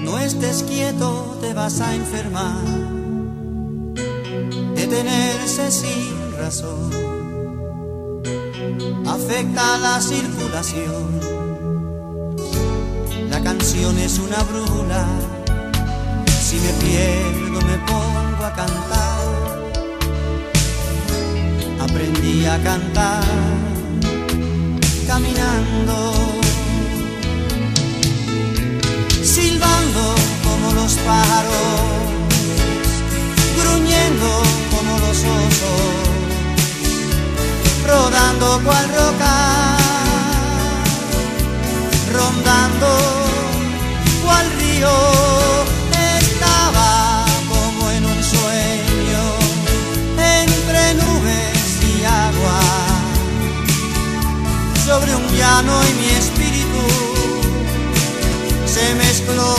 [0.00, 2.64] No estés quieto, te vas a enfermar.
[4.74, 6.90] Detenerse sin razón
[9.06, 11.20] afecta la circulación.
[13.30, 15.06] La canción es una brújula.
[16.40, 19.16] Si me pierdo, me pongo a cantar.
[21.80, 23.24] Aprendí a cantar
[25.06, 26.12] caminando,
[29.36, 30.14] silbando
[30.44, 31.52] como los pájaros,
[33.60, 34.30] gruñendo
[34.70, 35.82] como los osos,
[37.86, 39.76] rodando cual roca,
[42.14, 42.88] rondando
[44.24, 45.26] cual río.
[54.86, 56.15] Sobre un llano y mi
[59.26, 59.55] se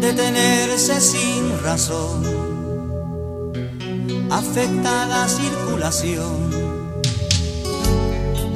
[0.00, 2.40] detenerse sin razón
[4.30, 6.50] afecta la circulación.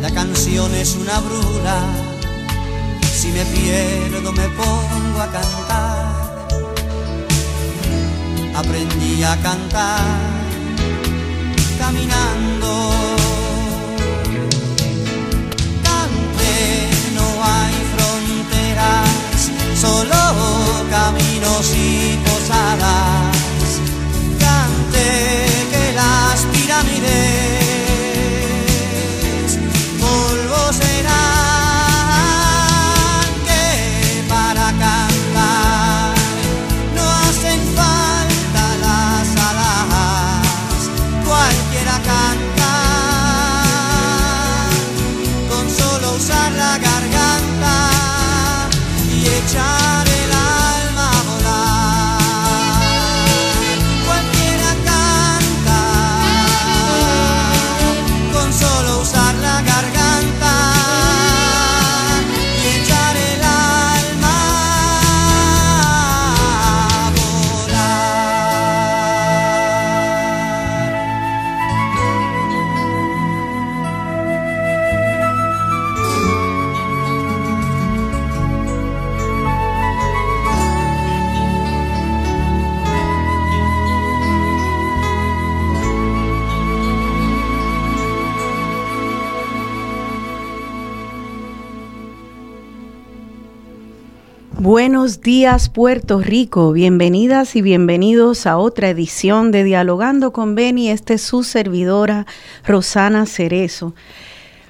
[0.00, 1.78] La canción es una brula,
[3.12, 6.49] si me pierdo me pongo a cantar.
[8.55, 10.44] Aprendí a cantar
[19.84, 20.22] solo
[20.91, 23.34] caminos y posadas.
[24.41, 25.06] Cante
[25.71, 27.64] que las pirámides
[95.25, 101.23] días Puerto Rico, bienvenidas y bienvenidos a otra edición de Dialogando con Beni, este es
[101.23, 102.27] su servidora
[102.62, 103.95] Rosana Cerezo.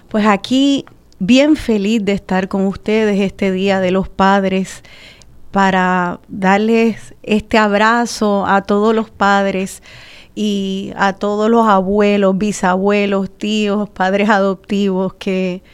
[0.09, 0.85] Pues aquí
[1.19, 4.85] bien feliz de estar con ustedes este Día de los Padres
[5.51, 9.83] para darles este abrazo a todos los padres
[10.37, 15.65] y a todos los abuelos, bisabuelos, tíos, padres adoptivos que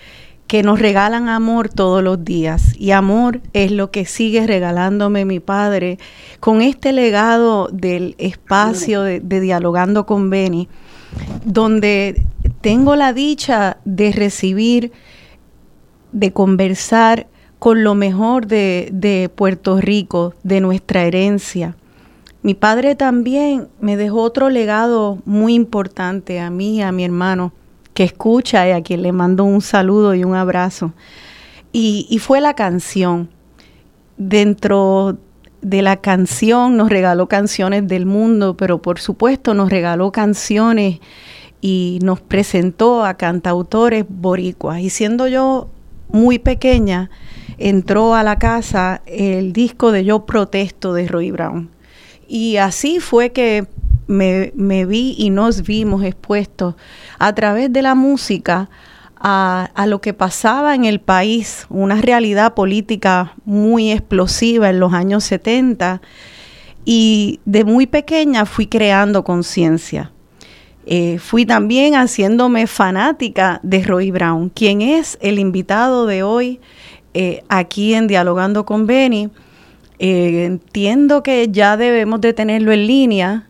[0.50, 2.75] que nos regalan amor todos los días.
[2.76, 6.00] Y amor es lo que sigue regalándome mi padre
[6.41, 10.69] con este legado del espacio de, Dialogando con Beni,
[11.44, 12.25] donde
[12.62, 14.91] tengo la dicha de recibir,
[16.11, 17.29] de conversar
[17.61, 21.76] con lo mejor de, de Puerto Rico, de nuestra herencia.
[22.43, 27.53] Mi padre también me dejó otro legado muy importante a mí y a mi hermano
[28.00, 30.94] que escucha y a quien le mando un saludo y un abrazo.
[31.70, 33.29] Y, fue la canción.
[34.17, 35.19] Dentro
[35.61, 40.99] de la canción nos regaló canciones del mundo, pero por supuesto nos regaló canciones
[41.61, 44.81] y nos presentó a cantautores boricuas.
[44.81, 45.69] Y siendo yo
[46.08, 47.11] muy pequeña,
[47.58, 51.69] entró a la casa el disco de Yo Protesto de Roy Brown.
[52.26, 53.67] Y así fue que
[54.11, 56.75] me, vi y nos vimos expuestos
[57.19, 58.69] a través de la música
[59.17, 64.93] a, a, lo que pasaba en el país, una realidad política muy explosiva en los
[64.93, 66.01] años 70
[66.85, 70.13] y de muy pequeña fui creando conciencia.
[70.87, 76.59] Eh, fui también haciéndome fanática de Roy Brown, quien es el invitado de hoy
[77.13, 79.29] eh, aquí en Dialogando con Benny.
[79.99, 83.50] Eh, entiendo que ya debemos de tenerlo en línea.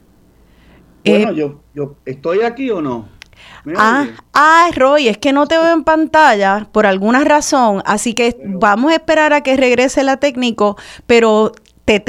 [1.05, 3.08] Bueno, yo, yo estoy aquí o no.
[3.76, 8.37] Ah, ah, Roy, es que no te veo en pantalla por alguna razón, así que
[8.44, 10.76] vamos a esperar a que regrese la técnico,
[11.06, 11.52] pero
[11.85, 12.00] te,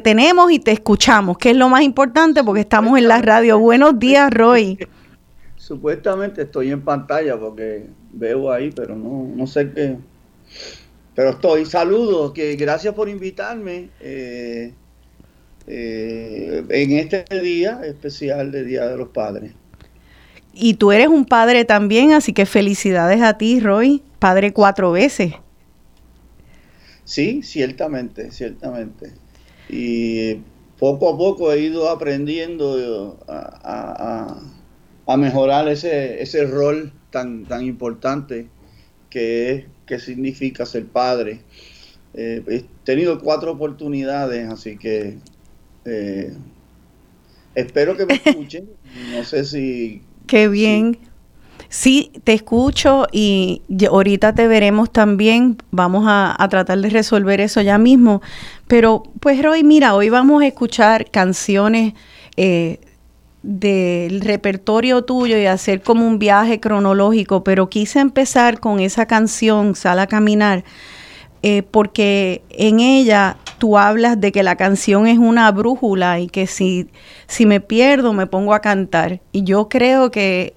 [0.00, 3.58] tenemos y te escuchamos, que es lo más importante porque estamos en la radio.
[3.58, 4.78] Buenos días, Roy.
[5.56, 9.96] Supuestamente estoy en pantalla porque veo ahí, pero no, no sé qué.
[11.14, 11.66] Pero estoy.
[11.66, 14.72] Saludos, que gracias por invitarme eh,
[15.68, 19.52] eh, en este día especial de Día de los Padres.
[20.52, 25.34] Y tú eres un padre también, así que felicidades a ti, Roy, padre cuatro veces.
[27.04, 29.12] Sí, ciertamente, ciertamente
[29.68, 30.36] y
[30.78, 34.36] poco a poco he ido aprendiendo a,
[35.16, 38.48] mejorar ese, ese rol tan, tan importante
[39.10, 41.40] que es que significa ser padre.
[42.12, 45.18] Eh, he tenido cuatro oportunidades, así que
[45.88, 46.32] eh,
[47.54, 48.68] espero que me escuchen.
[49.12, 50.02] No sé si...
[50.26, 50.98] Qué bien.
[51.70, 55.58] Sí, te escucho y ahorita te veremos también.
[55.70, 58.22] Vamos a, tratar de resolver eso ya mismo.
[58.66, 61.94] Pero pues Roy, mira, hoy vamos a escuchar canciones
[62.36, 62.78] eh,
[63.42, 69.74] del repertorio tuyo y hacer como un viaje cronológico, pero quise empezar con esa canción,
[69.74, 70.64] Sal a Caminar,
[71.42, 76.46] eh, porque en ella tú hablas de que la canción es una brújula y que
[76.46, 76.88] si,
[77.26, 79.20] si me pierdo me pongo a cantar.
[79.32, 80.54] Y yo creo que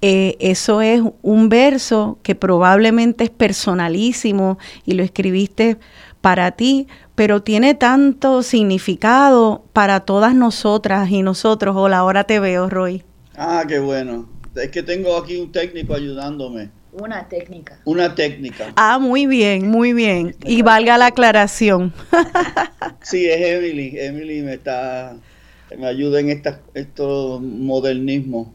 [0.00, 5.76] eh, eso es un verso que probablemente es personalísimo y lo escribiste
[6.20, 11.76] para ti, pero tiene tanto significado para todas nosotras y nosotros.
[11.76, 13.04] Hola, ahora te veo, Roy.
[13.36, 14.28] Ah, qué bueno.
[14.54, 16.70] Es que tengo aquí un técnico ayudándome.
[16.92, 17.80] Una técnica.
[17.84, 18.72] Una técnica.
[18.76, 20.34] Ah, muy bien, muy bien.
[20.44, 21.92] Y valga la aclaración.
[23.02, 23.92] sí, es Emily.
[23.98, 25.16] Emily me está,
[25.76, 28.48] me ayuda en esta, estos modernismos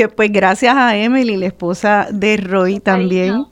[0.00, 3.44] que pues gracias a Emily, la esposa de Roy también.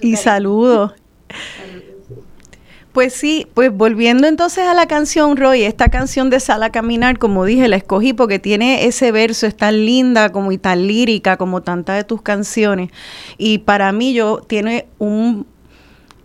[0.00, 0.94] y saludos.
[2.92, 7.46] Pues sí, pues volviendo entonces a la canción, Roy, esta canción de Sala Caminar, como
[7.46, 11.62] dije, la escogí porque tiene ese verso, es tan linda como y tan lírica como
[11.62, 12.90] tantas de tus canciones.
[13.38, 15.46] Y para mí yo tiene un,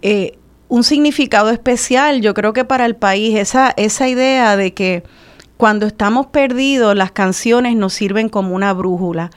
[0.01, 0.37] eh,
[0.67, 5.03] un significado especial, yo creo que para el país, esa, esa idea de que
[5.55, 9.31] cuando estamos perdidos, las canciones nos sirven como una brújula.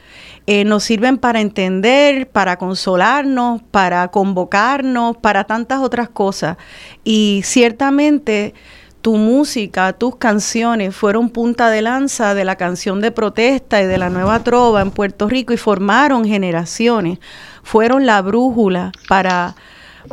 [0.46, 6.56] Eh, nos sirven para entender, para consolarnos, para convocarnos, para tantas otras cosas.
[7.04, 8.54] Y ciertamente
[9.02, 13.98] tu música, tus canciones fueron punta de lanza de la canción de protesta y de
[13.98, 17.19] la nueva trova en Puerto Rico y formaron generaciones.
[17.62, 19.56] Fueron la brújula para,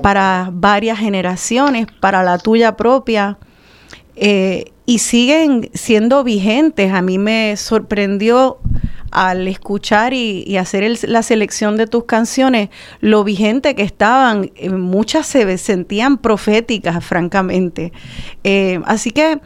[0.02, 3.38] para varias generaciones, para la tuya propia.
[4.16, 6.94] Eh, y siguen siendo vigentes.
[6.94, 8.58] A mí me sorprendió
[9.12, 15.28] al escuchar y, hacer la selección de tus canciones, lo vigente que estaban, eh, muchas
[15.28, 17.94] se sentían proféticas, francamente.
[18.44, 19.40] Eh, así que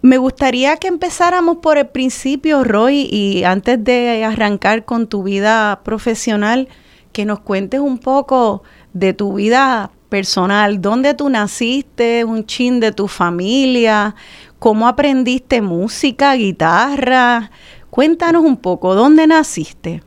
[0.00, 5.80] me gustaría que empezáramos por el principio, Roy, y antes de arrancar con tu vida
[5.84, 6.68] profesional,
[7.12, 12.92] que nos cuentes un poco de tu vida personal, dónde tú naciste, un chin de
[12.92, 14.14] tu familia,
[14.58, 17.52] ¿Cómo aprendiste música, guitarra?
[17.90, 20.02] Cuéntanos un poco, ¿dónde naciste?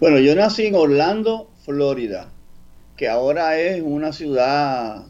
[0.00, 2.30] Bueno, yo nací en Orlando, Florida,
[2.96, 5.04] que ahora es una ciudad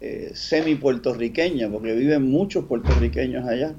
[0.00, 3.74] eh, semi puertorriqueña, porque viven muchos puertorriqueños allá.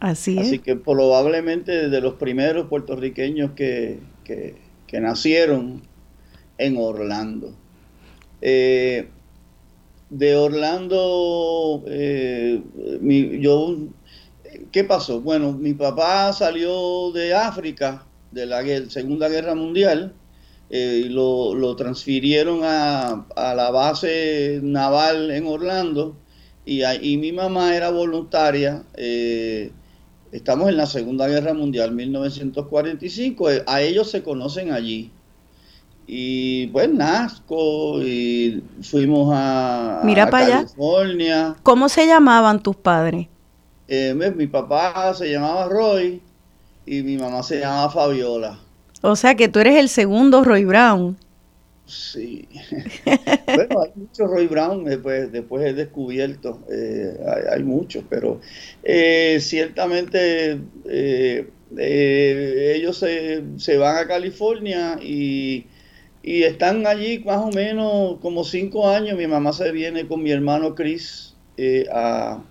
[0.00, 0.46] Así es.
[0.46, 5.82] Así que probablemente de los primeros puertorriqueños que, que, nacieron
[6.58, 7.54] en Orlando.
[8.40, 9.08] Eh,
[10.10, 12.62] de Orlando, eh,
[13.40, 13.76] yo,
[14.72, 15.20] ¿qué pasó?
[15.20, 20.14] Bueno, mi papá salió de África, de la Segunda Guerra Mundial,
[20.70, 26.16] eh, y lo, transfirieron a, la base naval en Orlando,
[26.64, 28.84] y, y mi mamá era voluntaria.
[28.94, 29.72] Eh,
[30.32, 35.10] estamos en la Segunda Guerra Mundial, 1945, a ellos se conocen allí.
[36.06, 41.56] y pues nazco y fuimos a, Mira California.
[41.62, 43.28] ¿Cómo se llamaban tus padres?
[43.88, 46.20] Eh, mi papá se llamaba Roy
[46.86, 48.58] y mi mamá se llamaba Fabiola.
[49.02, 51.16] O sea que tú eres el segundo Roy Brown.
[51.88, 52.46] Sí.
[53.46, 57.18] bueno, hay muchos Roy Brown, después, después he descubierto, eh,
[57.50, 58.42] hay, muchos, pero
[58.82, 65.66] eh, ciertamente eh, ellos se, se, van a California y,
[66.22, 69.16] y, están allí más o menos como cinco años.
[69.16, 71.36] Mi mamá se viene con mi hermano Chris
[71.90, 72.42] a,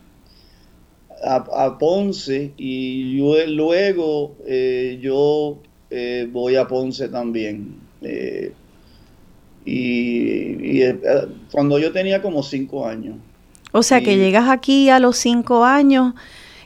[1.23, 4.35] a, Ponce y luego
[5.01, 5.59] yo
[6.31, 7.75] voy a Ponce también.
[9.67, 10.97] Y, eh,
[11.51, 13.17] cuando yo tenía como cinco años.
[13.73, 16.13] O sea que llegas aquí a los cinco años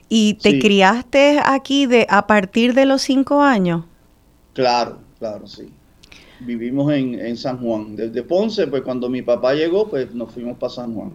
[0.07, 3.85] y te criaste aquí de a partir de los cinco años.
[4.53, 5.69] Claro, claro, sí.
[6.41, 7.95] Vivimos en, en San Juan.
[7.95, 11.11] Desde Ponce, pues cuando mi papá llegó, pues nos fuimos para San Juan.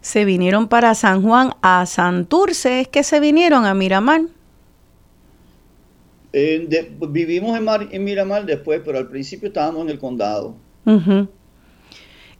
[0.00, 4.22] Se vinieron para San Juan, a Santurce, ¿es que se vinieron a Miramar?
[6.32, 6.68] Eh,
[7.08, 10.54] vivimos en, en Miramar después, pero al principio estábamos en el condado.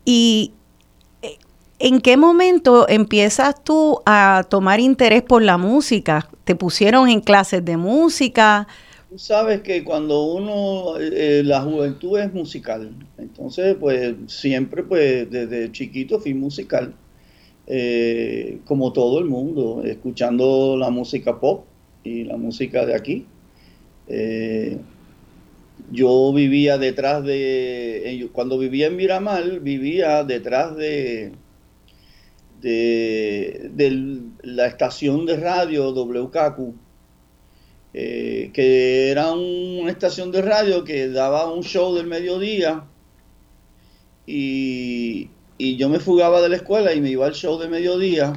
[0.05, 0.53] ¿Y
[1.23, 1.37] eh,
[1.79, 6.29] en qué momento empiezas tú a tomar interés por la música?
[6.45, 8.67] ¿Te pusieron en clases de música?
[9.11, 15.73] Tú sabes que cuando uno, eh, la juventud es musical, entonces pues siempre pues desde
[15.73, 16.95] chiquito fui musical,
[17.73, 21.65] eh, como todo el mundo, escuchando la música pop
[22.03, 23.27] y la música de aquí.
[25.93, 31.33] Yo vivía detrás de, cuando vivía en Miramar, vivía detrás de,
[32.61, 36.75] de, la estación de radio WKQ,
[37.93, 42.85] eh, que era una estación de radio que daba un show del mediodía
[44.27, 45.31] y,
[45.77, 48.33] yo me fugaba de la escuela y me iba al show de mediodía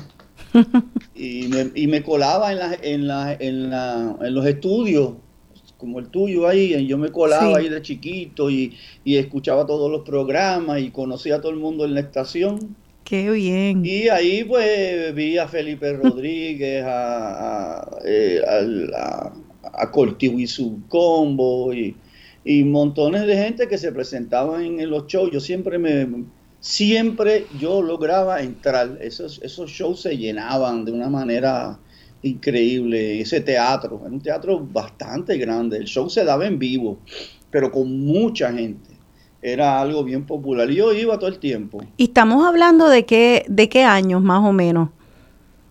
[1.15, 5.13] y me, y me colaba en, la, en, la, en, la, en los estudios
[5.83, 10.79] como el tuyo ahí, yo me colaba ahí de chiquito y, escuchaba todos los programas
[10.79, 12.77] y conocía a todo el mundo en la estación.
[13.03, 13.85] Qué bien.
[13.85, 19.33] Y ahí pues vi a Felipe Rodríguez, a, a, eh, a,
[19.73, 21.97] a y su combo y,
[22.45, 25.31] y, montones de gente que se presentaban en, los shows.
[25.33, 26.07] Yo siempre me,
[26.63, 28.97] siempre yo lograba entrar.
[29.01, 31.77] Esos, esos shows se llenaban de una manera
[32.23, 36.99] increíble ese teatro, era un teatro bastante grande, el show se daba en vivo,
[37.51, 38.91] pero con mucha gente.
[39.41, 41.83] Era algo bien popular y yo iba todo el tiempo.
[41.97, 44.87] ¿Y estamos hablando de qué, de qué años más o menos?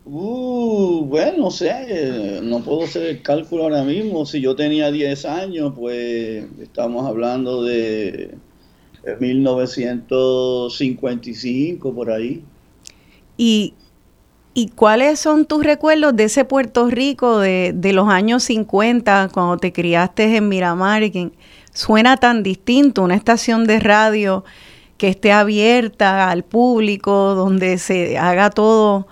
[0.04, 4.26] Uh, bueno, no sé, no puedo hacer el cálculo ahora mismo.
[4.26, 8.34] Si yo tenía 10 años, pues estamos hablando de
[9.18, 12.42] 1955 por ahí.
[13.36, 13.74] ¿Y
[14.54, 19.72] ¿Y cuáles son tus recuerdos de ese Puerto Rico de, los años 50, cuando te
[19.72, 21.10] criaste en Miramar?
[21.10, 21.30] Que
[21.72, 24.44] suena tan distinto, una estación de radio
[24.98, 29.06] que esté abierta al público, donde se haga todo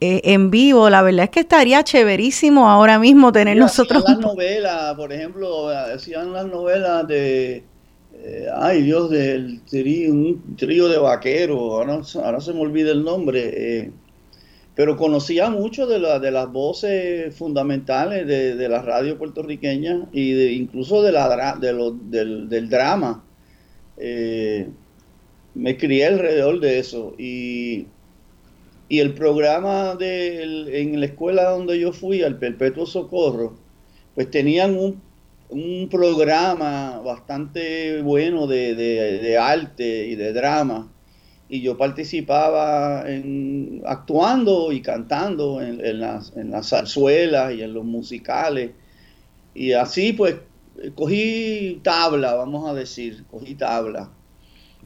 [0.00, 0.90] eh, en vivo.
[0.90, 4.04] La verdad es que estaría chéverísimo ahora mismo tener nosotros...
[4.06, 7.64] las novelas, por ejemplo, hacían las novelas de...
[8.24, 13.50] Eh, ay Dios, del trío, un trío de vaqueros, ahora, se me olvida el nombre.
[13.54, 13.90] Eh,
[14.74, 20.52] pero conocía mucho de, la, de las voces fundamentales de, la radio puertorriqueña y de,
[20.52, 21.94] incluso de la, de
[22.48, 23.24] del, drama.
[23.98, 24.68] Eh,
[25.54, 27.86] me crié alrededor de eso y,
[28.88, 33.54] y el programa de, en la escuela donde yo fui, al Perpetuo Socorro,
[34.14, 35.02] pues tenían un,
[35.52, 40.92] un programa bastante bueno de, de arte y de drama
[41.52, 47.84] y yo participaba en, actuando y cantando en, las, en las zarzuelas y en los
[47.84, 48.70] musicales.
[49.52, 50.36] Y así pues
[50.94, 54.08] cogí tabla, vamos a decir, cogí tabla.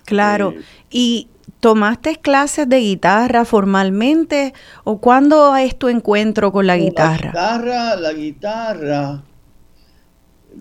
[0.06, 0.54] Claro.
[0.56, 1.28] Eh, ¿Y
[1.60, 7.30] tomaste clases de guitarra formalmente o cuándo es tu encuentro con la guitarra?
[7.32, 9.22] La guitarra, la guitarra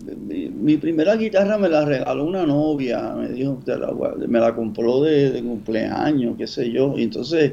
[0.04, 3.60] mi, primera guitarra me la regaló una novia, me dijo,
[4.28, 6.94] me la compró de, cumpleaños, qué sé yo.
[6.96, 7.52] Y entonces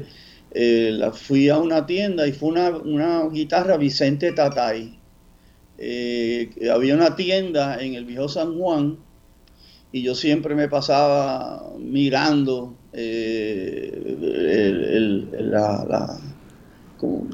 [0.52, 4.98] eh, la fui a una tienda y fue una, guitarra Vicente Tatay.
[5.78, 8.98] Eh, había una tienda en el viejo San Juan
[9.90, 13.92] y yo siempre me pasaba mirando eh,
[15.40, 16.18] la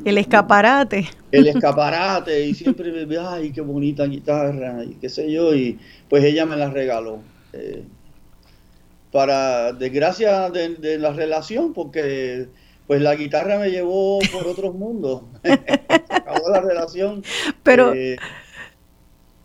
[0.04, 1.08] el escaparate.
[1.30, 6.24] El escaparate, y siempre me ay, qué bonita guitarra, y qué sé yo, y pues
[6.24, 7.20] ella me la regaló.
[7.52, 7.84] Eh,
[9.12, 12.48] para desgracia de, la relación, porque
[12.86, 15.22] pues la guitarra me llevó por otros mundos.
[16.08, 17.22] acabó la relación.
[17.62, 18.16] Pero, eh,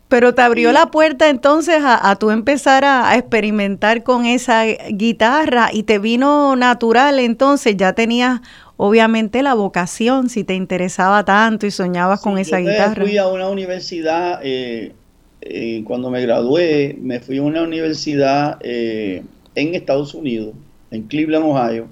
[0.08, 5.70] pero te abrió la puerta entonces a, a tú empezar a, experimentar con esa guitarra
[5.72, 8.40] y te vino natural, entonces ya tenías
[8.76, 13.02] obviamente la vocación, si te interesaba tanto y soñabas con esa guitarra.
[13.02, 14.92] Fui a una universidad, eh,
[15.40, 19.22] eh, cuando me gradué, me fui a una universidad eh,
[19.54, 20.54] en Estados Unidos,
[20.90, 21.88] en Cleveland, Ohio,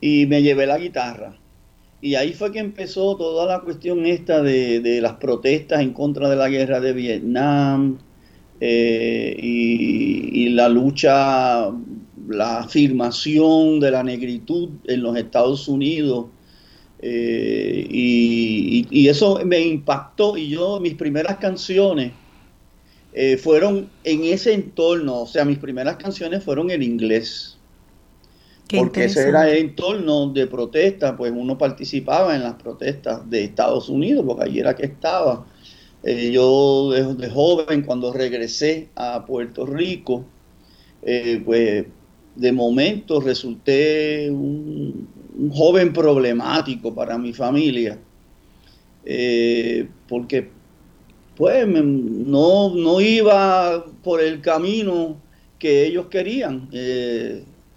[0.00, 1.36] y me llevé la guitarra.
[2.00, 6.36] Y ahí fue que empezó toda la cuestión esta de, las protestas en contra de
[6.36, 7.98] la guerra de Vietnam
[8.60, 11.70] y, la lucha,
[12.28, 16.26] la afirmación de la negritud en los Estados Unidos.
[17.00, 22.12] Eh, y, eso me impactó y yo mis primeras canciones
[23.12, 27.54] eh, fueron en ese entorno, o sea, mis primeras canciones fueron en inglés
[28.76, 33.88] porque ese era el entorno de protesta, pues uno participaba en las protestas de Estados
[33.88, 35.46] Unidos, porque allí era que estaba.
[36.02, 40.24] Eh, yo de, joven, cuando regresé a Puerto Rico,
[41.02, 41.86] eh, pues
[42.36, 45.08] de momento resulté un,
[45.52, 47.98] joven problemático para mi familia,
[49.04, 50.48] eh, porque
[51.36, 55.16] pues no, no iba por el camino
[55.58, 56.68] que ellos querían.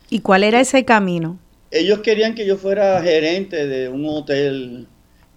[0.10, 1.40] ¿Y cuál era ese camino?
[1.72, 4.88] Ellos querían que yo fuera gerente de un hotel,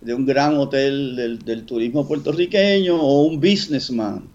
[0.01, 4.29] de un gran hotel del, turismo puertorriqueño o un businessman.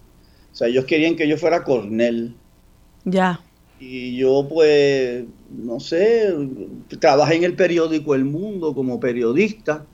[0.52, 2.34] O sea, ellos querían que yo fuera coronel.
[3.04, 3.40] Ya.
[3.78, 6.34] Y yo pues, no sé,
[6.98, 9.84] trabajé en el periódico El Mundo como periodista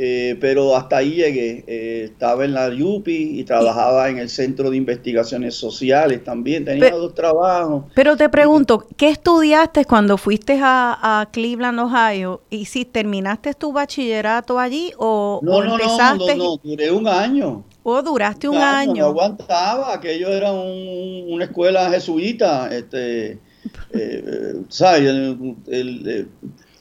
[0.00, 1.64] eh, pero hasta ahí llegué.
[1.66, 6.64] Eh, estaba en la UPI y trabajaba en el Centro de Investigaciones Sociales también.
[6.64, 7.86] Tenía dos trabajos.
[7.96, 12.42] Pero te pregunto, ¿qué estudiaste cuando fuiste a, Cleveland, Ohio?
[12.48, 16.36] ¿Y si terminaste tu bachillerato allí o, no, no, empezaste?
[16.36, 17.64] No, no, no, duré un año.
[17.88, 19.02] ¿O duraste un, año?
[19.02, 22.68] No aguantaba, aquello era una escuela jesuita.
[22.74, 23.38] Este,
[23.92, 25.02] eh, ¿sabes?
[25.02, 26.28] el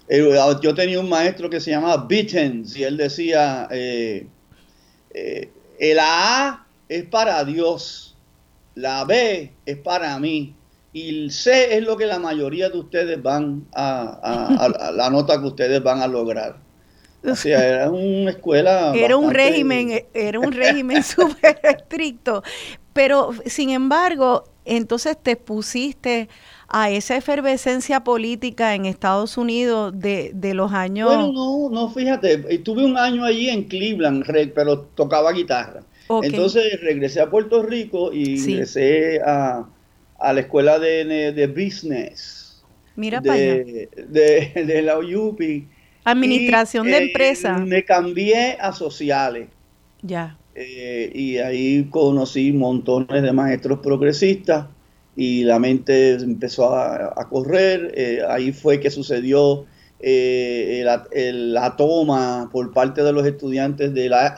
[0.09, 4.27] Ah, yo tenía un maestro que se llamaba Bittens y él decía, eh,
[5.13, 8.15] eh, el A es para Dios,
[8.75, 10.55] la B es para mí
[10.93, 15.47] y el C es lo que la mayoría de ustedes van a, la nota que
[15.47, 16.57] ustedes van a lograr.
[17.23, 18.93] O sea, era una escuela.
[18.95, 22.43] Era un régimen, era un régimen súper estricto.
[22.93, 26.29] Pero, sin embargo, entonces te pusiste
[26.67, 31.07] a esa efervescencia política en Estados Unidos de, los años...
[31.07, 35.83] Bueno, no, no, fíjate, estuve un año allí en Cleveland, pero tocaba guitarra.
[36.23, 39.67] Entonces regresé a Puerto Rico y ingresé a,
[40.19, 42.63] la escuela de, business.
[42.95, 43.63] Mira para allá.
[44.07, 45.67] De, la UPI.
[46.09, 47.59] Administración de eh, empresas.
[47.65, 49.49] Me cambié a sociales.
[50.01, 50.37] Ya.
[50.55, 54.67] Eh, y ahí conocí montones de maestros progresistas
[55.15, 57.91] y la mente empezó a, correr.
[57.95, 59.65] Eh, ahí fue que sucedió
[59.99, 64.35] la, toma por parte de los estudiantes de la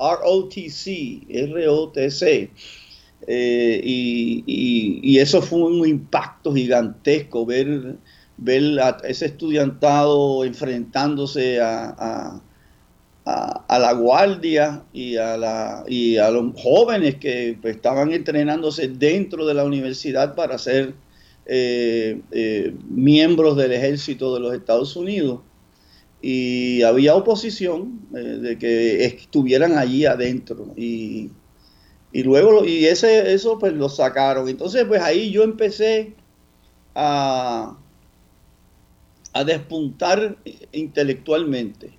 [0.00, 0.88] ROTC,
[1.52, 2.50] ROTC.
[3.26, 7.96] Eh, y, eso fue un impacto gigantesco ver,
[8.38, 12.40] ver ese estudiantado enfrentándose a
[13.26, 19.46] a, la guardia y a, la, y a los jóvenes que pues, estaban entrenándose dentro
[19.46, 20.94] de la universidad para ser
[21.44, 25.40] eh, eh, miembros del ejército de los Estados Unidos.
[26.22, 30.72] Y había oposición eh, de que estuvieran allí adentro.
[30.76, 31.30] Y,
[32.12, 34.48] y luego, y ese, eso pues lo sacaron.
[34.48, 36.14] Entonces, pues ahí yo empecé
[36.94, 37.76] a,
[39.38, 40.36] a despuntar
[40.72, 41.90] intelectualmente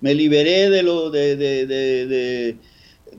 [0.00, 2.56] me liberé de lo de, de, de,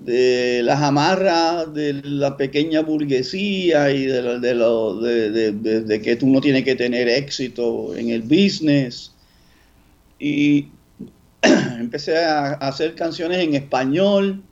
[0.03, 6.63] de las amarras de la pequeña burguesía y de, lo, de, que tú no tienes
[6.63, 9.13] que tener éxito en el business.
[10.19, 10.67] Y
[11.41, 14.43] empecé a, hacer canciones en español.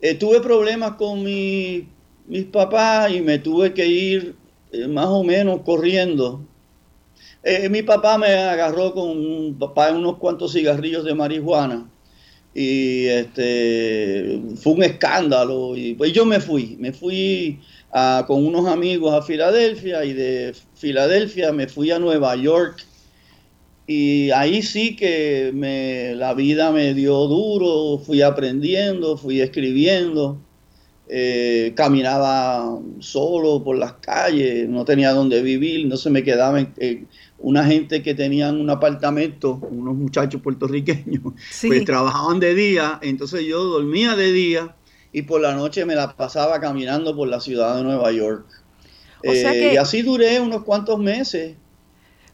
[0.00, 1.88] Eh, tuve problemas con mi,
[2.26, 4.36] mis papás y me tuve que ir
[4.72, 6.44] eh, más o menos corriendo
[7.48, 11.88] eh, mi papá me agarró con papá unos cuantos cigarrillos de marihuana
[12.52, 17.60] y este fue un escándalo y pues yo me fui, me fui
[18.26, 22.84] con unos amigos a Filadelfia y de Filadelfia me fui a Nueva York
[23.86, 30.40] y ahí sí que me, la vida me dio duro, fui aprendiendo, fui escribiendo
[31.08, 37.06] eh, caminaba solo por las calles, no tenía dónde vivir, no se me quedaba en,
[37.38, 41.22] una gente que tenían un apartamento, unos muchachos puertorriqueños,
[41.60, 44.76] pues trabajaban de día, entonces yo dormía de día
[45.12, 48.46] y por la noche me la pasaba caminando por la ciudad de Nueva York.
[49.22, 51.56] Eh, y así duré unos cuantos meses.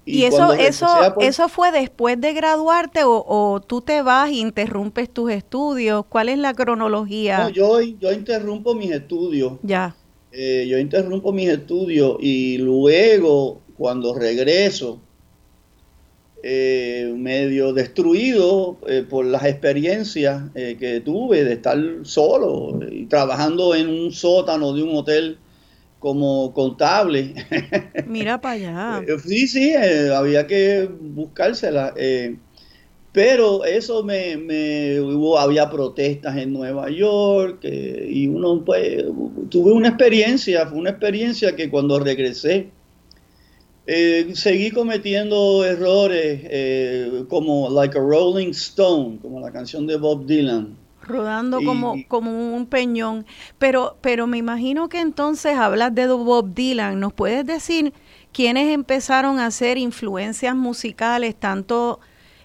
[0.04, 0.88] ¿Y, eso eso
[1.20, 6.04] eso fue después de graduarte o, tú te vas e interrumpes tus estudios?
[6.08, 7.38] ¿Cuál es la cronología?
[7.38, 9.54] No, yo, yo interrumpo mis estudios.
[9.62, 9.94] Ya.
[10.32, 15.00] Eh, yo interrumpo mis estudios y luego cuando regreso,
[16.42, 23.88] eh, medio destruido eh, por las experiencias que tuve de estar solo y trabajando en
[23.88, 25.38] un sótano de un hotel
[26.02, 27.32] como contable.
[28.08, 29.04] Mira para allá.
[29.06, 31.94] Eh, sí, sí, eh, había que buscársela.
[31.96, 32.38] Eh,
[33.12, 39.04] pero eso me, me, hubo, había protestas en Nueva York y uno pues
[39.48, 42.70] tuve una experiencia, fue una experiencia que cuando regresé
[43.86, 51.60] seguí cometiendo errores como Like a Rolling Stone, como la canción de Bob Dylan rodando
[51.64, 53.26] como, como un peñón.
[53.58, 57.00] Pero, pero me imagino que entonces hablas de Bob Dylan.
[57.00, 57.92] ¿Nos puedes decir
[58.32, 62.00] quiénes empezaron a hacer influencias musicales tanto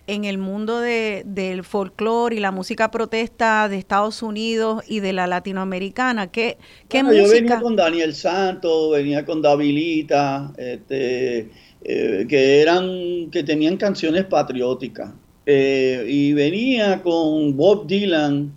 [0.08, 5.14] en el mundo de, del folclore y la música protesta de Estados Unidos y de
[5.14, 6.32] la latinoamericana?
[6.32, 7.24] ¿Qué, qué música?
[7.24, 11.50] Yo venía con Daniel Santos, venía con Davilita, este,
[11.84, 15.12] eh, que eran, que tenían canciones patrióticas.
[15.46, 18.52] Eh, y venía con Bob Dylan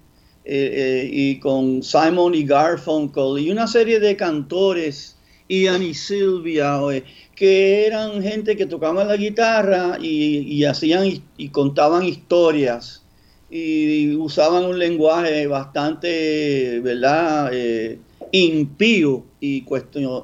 [0.44, 5.16] eh, y con Simon y Garfunkel y una serie de cantores,
[5.48, 6.80] Ian y Silvia,
[7.40, 11.07] que eran gente que tocaban la guitarra y, hacían
[11.38, 13.03] y, contaban historias
[13.48, 17.50] y usaban un lenguaje bastante, ¿verdad?
[18.31, 19.64] impío y,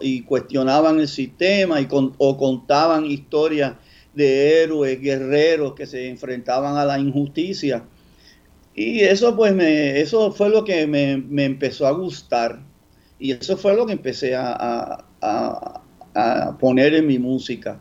[0.02, 3.76] y, cuestionaban el sistema y o contaban historias
[4.12, 7.82] de héroes, guerreros que se enfrentaban a la injusticia.
[8.74, 12.60] Y eso pues me, eso fue lo que me, empezó a gustar.
[13.18, 15.02] Y eso fue lo que empecé a,
[16.58, 17.80] poner en mi música.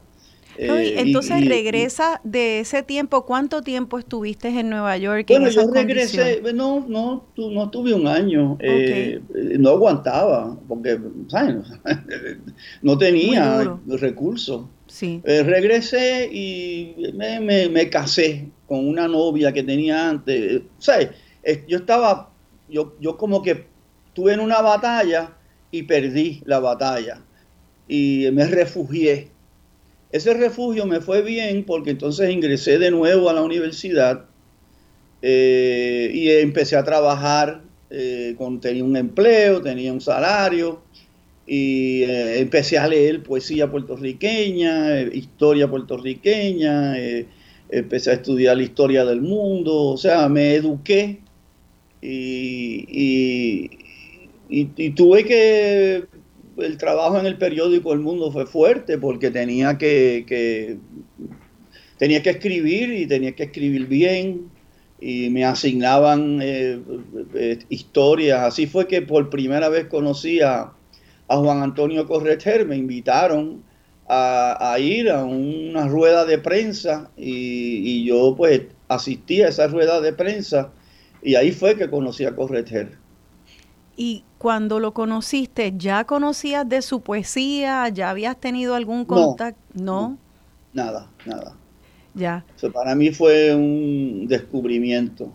[0.58, 5.26] Eh, entonces regresa de ese tiempo, ¿cuánto tiempo estuviste en Nueva York?
[5.28, 9.22] Bueno, yo regresé, no, no, no tuve un año, eh,
[9.60, 10.98] no aguantaba, porque
[12.82, 14.66] no tenía recursos.
[15.02, 20.62] Eh, regresé y me, casé con una novia que tenía antes.
[21.68, 22.32] yo estaba,
[22.70, 23.66] yo, yo como que
[24.08, 25.36] estuve en una batalla
[25.70, 27.22] y perdí la batalla
[27.88, 29.30] y me refugié.
[30.12, 34.26] Ese refugio me fue bien porque entonces ingresé de nuevo a la universidad
[35.22, 40.84] eh, y empecé a trabajar, eh, con, tenía un empleo, tenía un salario
[41.48, 46.96] y eh, empecé a leer poesía puertorriqueña, historia puertorriqueña,
[47.70, 51.20] empecé a estudiar la historia del mundo, o sea, me eduqué
[52.02, 53.70] y,
[54.96, 56.04] tuve que,
[56.58, 60.78] el trabajo en el periódico El Mundo fue fuerte porque tenía que,
[61.98, 64.50] tenía que escribir y tenía que escribir bien
[65.00, 66.42] y me asignaban
[67.70, 70.72] historias, así fue que por primera vez conocí a
[71.28, 73.64] Juan Antonio Correter, me invitaron
[74.08, 80.14] a, ir a una rueda de prensa y, yo pues asistí a esa rueda de
[80.14, 80.72] prensa
[81.22, 82.98] y ahí fue que conocí a Correter.
[83.96, 87.88] Y cuando lo conociste, ¿ya conocías de su poesía?
[87.90, 89.60] ¿Ya habías tenido algún contacto?
[89.74, 90.18] No.
[90.74, 91.56] Nada, nada.
[92.14, 92.46] Ya.
[92.74, 95.32] para mí fue un descubrimiento.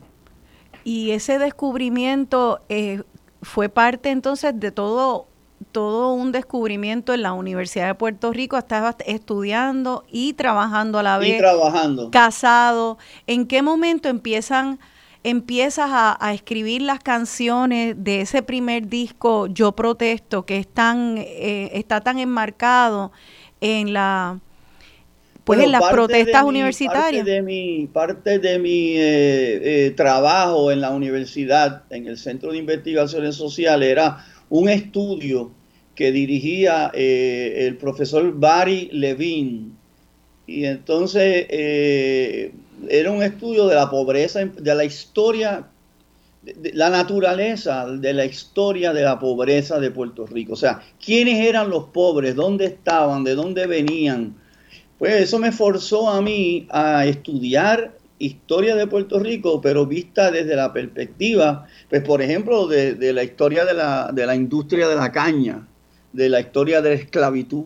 [0.85, 3.03] Y ese descubrimiento eh,
[3.43, 5.27] fue parte entonces de todo
[5.73, 11.19] todo un descubrimiento en la Universidad de Puerto Rico, estabas estudiando y trabajando a la
[11.19, 11.37] vez.
[11.37, 12.11] Y trabajando.
[12.11, 12.99] Casado.
[13.27, 14.81] ¿En qué momento empiezan,
[15.23, 22.01] empiezas a, escribir las canciones de ese primer disco, Yo Protesto, que es eh, está
[22.01, 23.13] tan enmarcado
[23.61, 24.41] en la
[25.45, 27.25] pues en las protestas universitarias.
[27.25, 32.53] Parte de mi, parte de mi eh, eh, trabajo en la universidad, en el Centro
[32.53, 35.51] de Investigaciones Sociales, era un estudio
[35.95, 39.71] que dirigía eh, el profesor Barry Levine.
[40.47, 42.53] Y entonces eh,
[42.89, 45.69] era un estudio de la pobreza, de la historia,
[46.43, 50.55] de, la naturaleza de la historia de la pobreza de Puerto Rico.
[50.55, 54.35] O sea, quiénes eran los pobres, dónde estaban, de dónde venían.
[54.99, 60.55] Pues eso me forzó a mí a estudiar historia de Puerto Rico, pero vista desde
[60.55, 65.11] la perspectiva, pues por ejemplo, de, la historia de la, de la, industria de la
[65.11, 65.67] caña,
[66.13, 67.65] de la historia de la esclavitud.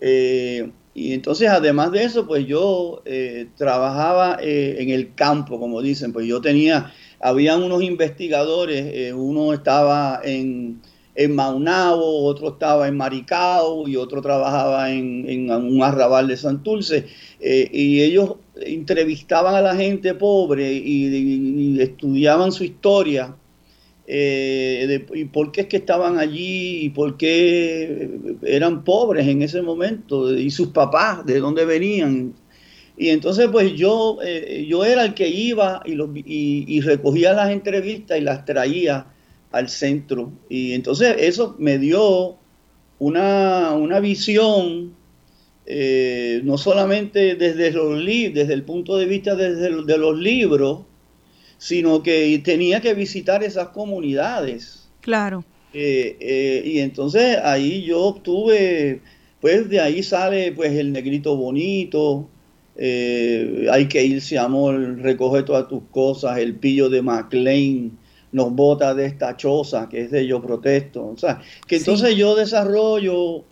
[0.00, 5.82] Eh, y entonces, además de eso, pues yo eh, trabajaba eh, en el campo, como
[5.82, 10.80] dicen, pues yo tenía, habían unos investigadores, uno estaba en,
[11.14, 17.06] en Maunabo, otro estaba en Maricao y otro trabajaba en, un arrabal de Santurce.
[17.40, 23.36] Eh, y ellos entrevistaban a la gente pobre y, estudiaban su historia.
[24.12, 28.10] Eh, y por qué es que estaban allí y por qué
[28.42, 32.34] eran pobres en ese momento y sus papás, de dónde venían.
[32.96, 35.94] Y entonces pues yo, eh, yo era el que iba y,
[36.66, 39.06] y recogía las entrevistas y las traía
[39.52, 40.32] al centro.
[40.48, 42.36] Y entonces eso me dio
[42.98, 44.94] una, visión,
[45.66, 50.80] eh, no solamente desde, los desde el punto de vista desde de los libros,
[51.60, 54.88] sino que tenía que visitar esas comunidades.
[55.02, 55.44] Claro.
[55.74, 59.02] Eh, eh, y entonces ahí yo obtuve,
[59.42, 62.30] pues de ahí sale pues el negrito bonito,
[62.78, 67.98] hay que irse amor, recoge todas tus cosas, el pillo de McLean,
[68.32, 71.08] nos bota de esta choza que es de yo protesto.
[71.08, 73.44] O sea, que entonces yo desarrollo,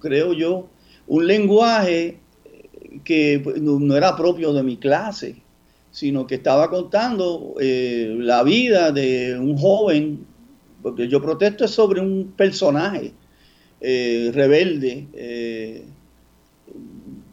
[0.00, 0.66] creo yo,
[1.06, 2.18] un lenguaje
[3.04, 5.36] que pues, no, era propio de mi clase,
[5.96, 10.26] sino que estaba contando eh, la vida de un joven,
[10.82, 13.14] porque yo protesto es sobre un personaje
[13.80, 15.84] eh, rebelde, eh,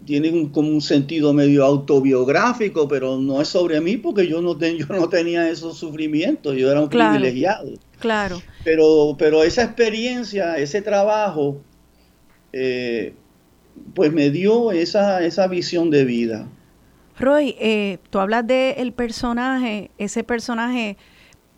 [0.06, 4.58] tiene un, como un sentido medio autobiográfico, pero no es sobre mí porque yo no,
[4.58, 7.70] yo no tenía esos sufrimientos, yo era un privilegiado.
[8.00, 8.42] Claro.
[8.64, 11.62] Pero, pero esa experiencia, ese trabajo,
[13.94, 16.48] pues me dio esa, esa visión de vida.
[17.20, 20.98] Roy, eh, tú hablas del el personaje, ese personaje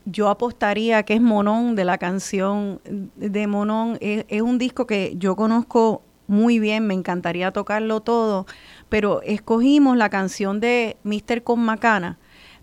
[0.05, 2.81] yo apostaría que es Monón de la canción
[3.15, 3.97] de Monón.
[4.01, 8.45] Es, es, un disco que yo conozco muy bien, me encantaría tocarlo todo,
[8.89, 11.43] pero escogimos la canción de Mr.
[11.43, 12.17] Con Macana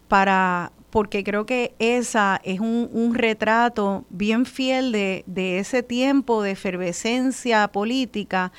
[0.09, 6.53] para, porque creo que esa es un, retrato bien fiel de, de, ese tiempo de
[6.53, 8.53] efervescencia política,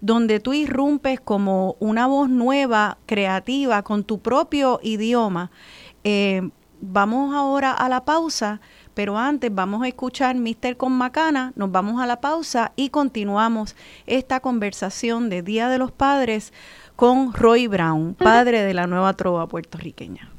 [0.00, 5.50] donde tú irrumpes como una voz nueva, creativa, con tu propio idioma.
[6.04, 6.48] Eh,
[6.80, 8.60] vamos ahora a la pausa
[8.94, 13.76] pero antes vamos a escuchar Mister con Macana, nos vamos a la pausa y continuamos
[14.06, 16.52] esta conversación de Día de los Padres
[16.96, 20.30] con Roy Brown, padre de la nueva trova puertorriqueña.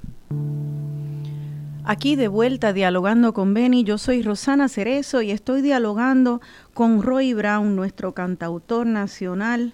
[1.83, 6.39] Aquí de vuelta dialogando con Benny, yo soy Rosana Cerezo y estoy dialogando
[6.75, 9.73] con Roy Brown, nuestro cantautor nacional,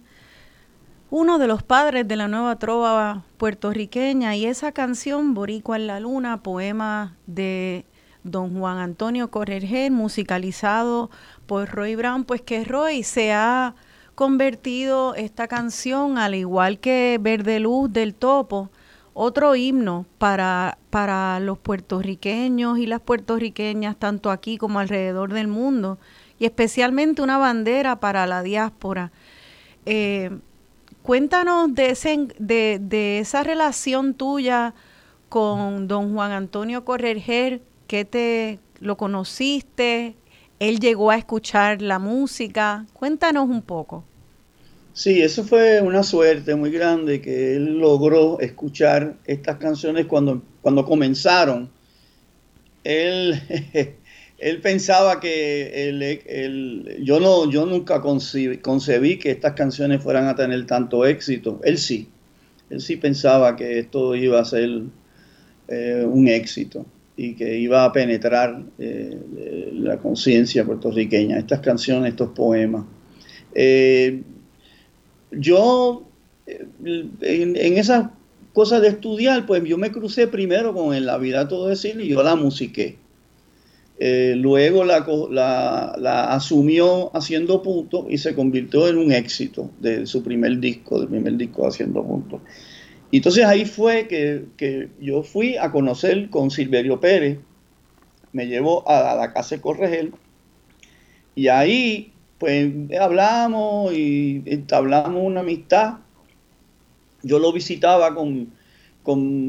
[1.09, 4.37] uno de los padres de la nueva trova puertorriqueña.
[4.37, 7.85] Y esa canción Boricua en la Luna, poema de
[8.23, 11.09] don Juan Antonio Correger, musicalizado
[11.45, 13.75] por Roy Brown, pues que Roy se ha
[14.15, 18.71] convertido esta canción, al igual que Verde Luz del Topo,
[19.19, 25.97] otro himno para, para los puertorriqueños y las puertorriqueñas, tanto aquí como alrededor del mundo,
[26.37, 29.11] y especialmente una bandera para la diáspora.
[29.87, 30.29] Eh,
[31.01, 34.75] cuéntanos de, ese, de, de, esa relación tuya
[35.29, 40.17] con don Juan Antonio Correger, ¿Qué te lo conociste?
[40.59, 42.85] ¿Él llegó a escuchar la música?
[42.93, 44.03] Cuéntanos un poco.
[44.97, 50.85] Sí, eso fue una suerte muy grande que él logró escuchar estas canciones cuando, cuando
[50.85, 51.69] comenzaron.
[52.83, 53.39] Él,
[54.39, 60.65] él pensaba que yo, no, yo nunca concebí, concebí que estas canciones fueran a tener
[60.65, 61.61] tanto éxito.
[61.63, 62.09] Él sí,
[62.71, 64.81] él sí pensaba que esto iba a ser
[65.67, 69.15] eh, un éxito y que iba a penetrar eh,
[69.73, 72.83] la conciencia puertorriqueña, estas canciones, estos poemas.
[73.53, 74.23] Eh,
[75.31, 76.03] yo,
[76.45, 76.65] eh,
[77.21, 78.09] en, esas
[78.53, 82.09] cosas de estudiar, pues yo me crucé primero con el La vida todo decir y
[82.09, 82.97] yo la musiqué.
[83.99, 85.05] luego la,
[85.97, 91.09] la, asumió haciendo punto y se convirtió en un éxito de su primer disco, del
[91.09, 92.41] primer disco haciendo punto.
[93.11, 97.39] Y entonces ahí fue que, yo fui a conocer con Silverio Pérez,
[98.33, 100.13] me llevó a, la casa de Corregel,
[101.33, 105.95] y ahí pues hablamos y entablamos una amistad.
[107.23, 108.53] Yo lo visitaba con,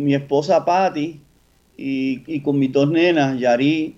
[0.04, 1.20] mi esposa Patti
[1.76, 3.96] y, con mis dos nenas, Yari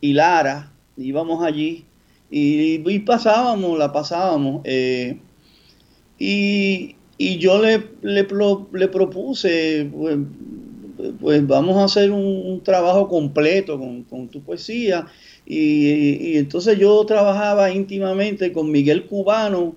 [0.00, 1.84] y Lara, íbamos allí
[2.30, 4.62] y, pasábamos, la pasábamos.
[4.64, 5.18] Eh,
[6.18, 9.90] y, y yo le, le, propuse,
[11.20, 15.06] pues vamos a hacer un, trabajo completo con, tu poesía.
[15.52, 19.74] Y, entonces yo trabajaba íntimamente con Miguel Cubano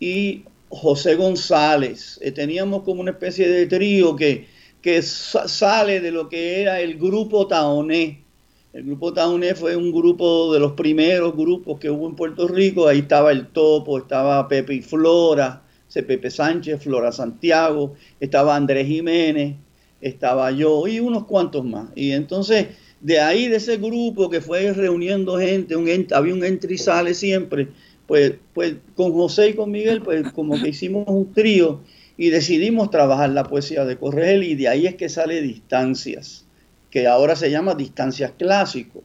[0.00, 2.18] y José González.
[2.22, 4.46] Eh, teníamos como una especie de trío que,
[4.80, 8.24] que sale de lo que era el grupo Taoné.
[8.72, 12.88] El grupo Taoné fue un grupo de los primeros grupos que hubo en Puerto Rico.
[12.88, 19.56] Ahí estaba el Topo, estaba Pepe y Flora, Pepe Sánchez, Flora Santiago, estaba Andrés Jiménez,
[20.00, 21.88] estaba yo y unos cuantos más.
[21.94, 22.68] Y entonces,
[23.04, 27.68] de ahí, de ese grupo que fue reuniendo gente, un, había un entrizale siempre,
[28.06, 31.82] pues, pues con José y con Miguel, pues como que hicimos un trío
[32.16, 36.46] y decidimos trabajar la poesía de Corregel y de ahí es que sale Distancias,
[36.90, 39.02] que ahora se llama Distancias Clásico,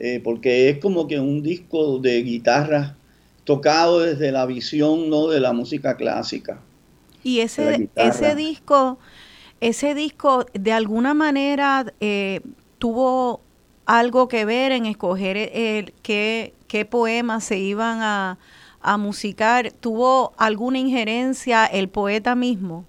[0.00, 2.96] eh, porque es como que un disco de guitarra
[3.44, 5.28] tocado desde la visión ¿no?
[5.28, 6.60] de la música clásica.
[7.22, 8.98] Y ese, ese disco
[9.60, 12.40] ese disco de alguna manera eh,
[12.82, 13.40] tuvo
[13.86, 18.38] algo que ver en escoger el, qué, qué poemas se iban a,
[18.98, 19.70] musicar.
[19.70, 22.84] ¿Tuvo alguna injerencia el poeta mismo?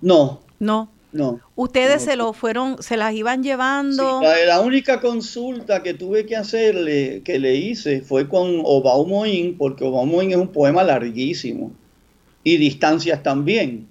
[0.00, 0.40] No.
[0.58, 0.90] No.
[1.12, 1.38] No.
[1.54, 4.20] Ustedes se lo fueron, se las iban llevando.
[4.20, 10.32] la, única consulta que tuve que hacerle, que le hice, fue con Obaumoin, porque Obaumoin
[10.32, 11.70] es un poema larguísimo.
[12.42, 13.86] Y distancias también.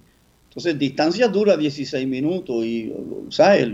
[0.50, 2.92] Entonces, distancia dura 16 minutos y,
[3.28, 3.68] ¿sabes?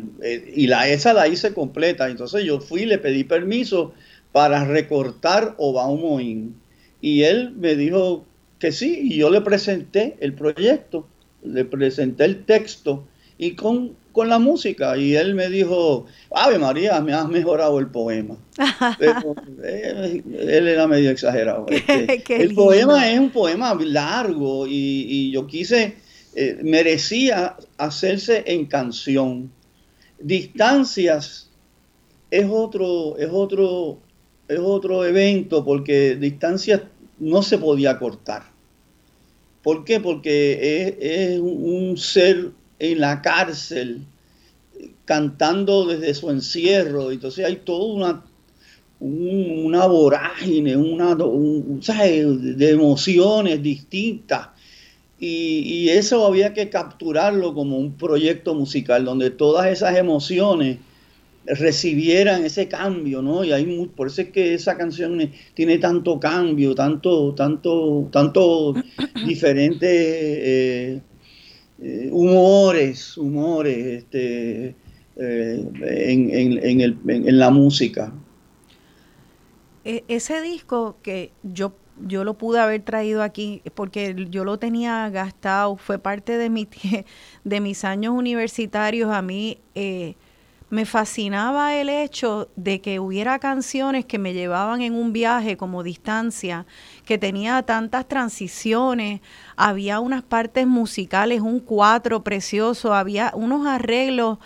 [0.54, 2.06] y la, esa la hice completa.
[2.10, 3.94] Entonces yo fui y le pedí permiso
[4.30, 6.54] para recortar Obaumoin.
[7.00, 8.26] Y él me dijo
[8.58, 11.06] que sí, y yo le presenté el proyecto,
[11.42, 13.06] le presenté el texto
[13.38, 14.98] y con, con la música.
[14.98, 18.36] Y él me dijo, Ave María, me has mejorado el poema.
[18.98, 19.34] Pero,
[19.64, 21.64] eh, él era medio exagerado.
[21.70, 26.04] Este, el poema es un poema largo y, y yo quise
[26.38, 29.50] eh, merecía hacerse en canción.
[30.20, 31.48] Distancias
[32.30, 34.00] es otro, es otro,
[34.46, 36.82] es otro evento porque distancias
[37.18, 38.42] no se podía cortar.
[39.62, 39.98] ¿Por qué?
[39.98, 44.02] Porque es, un ser en la cárcel
[45.06, 47.12] cantando desde su encierro.
[47.12, 48.24] Entonces hay toda una,
[49.00, 54.48] una vorágine, una, de emociones distintas
[55.18, 60.78] y, eso había que capturarlo como un proyecto musical donde todas esas emociones
[61.46, 63.44] recibieran ese cambio, ¿no?
[63.44, 68.74] Y hay por eso es que esa canción tiene tanto cambio, tanto, tanto, tanto
[69.26, 71.00] diferentes eh,
[71.80, 74.74] eh, humores, humores, este,
[75.16, 78.12] eh, en, en la música.
[79.84, 85.08] E, ese disco que yo yo lo pude haber traído aquí porque yo lo tenía
[85.10, 86.68] gastado, fue parte de, mi,
[87.44, 89.10] de mis años universitarios.
[89.10, 90.16] A mí eh,
[90.68, 95.82] me fascinaba el hecho de que hubiera canciones que me llevaban en un viaje como
[95.82, 96.66] distancia,
[97.04, 99.20] que tenía tantas transiciones,
[99.56, 104.38] había unas partes musicales, un cuatro precioso, había unos arreglos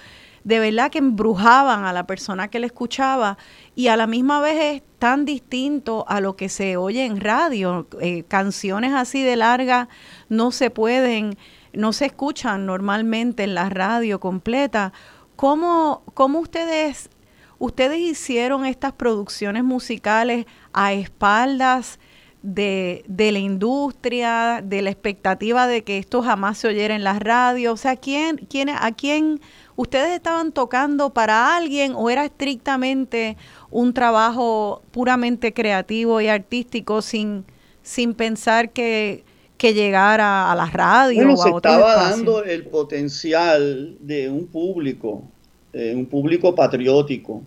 [0.45, 3.37] de verdad que embrujaban a la persona que le escuchaba
[3.75, 7.87] y a la misma vez es tan distinto a lo que se oye en radio.
[8.01, 9.89] Eh, canciones así de larga
[10.29, 11.37] no se pueden,
[11.73, 14.93] no se escuchan normalmente en la radio completa.
[15.37, 17.11] ¿Cómo, cómo ustedes,
[17.59, 21.99] ustedes hicieron estas producciones musicales a espaldas?
[22.43, 27.19] De, de, la industria, de la expectativa de que esto jamás se oyera en la
[27.19, 27.75] radio.
[27.75, 29.43] O sea, ¿quién, quién, ¿a quién
[29.81, 33.39] ¿Ustedes estaban tocando para alguien o era estrictamente
[33.71, 37.47] un trabajo puramente creativo y artístico sin,
[37.83, 39.25] sin pensar que,
[39.59, 45.23] llegara a la radio o a se estaba dando el potencial de un público,
[45.73, 47.43] eh, un público patriótico,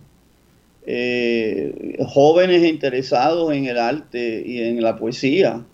[0.86, 5.64] eh, jóvenes interesados en el arte y en la poesía,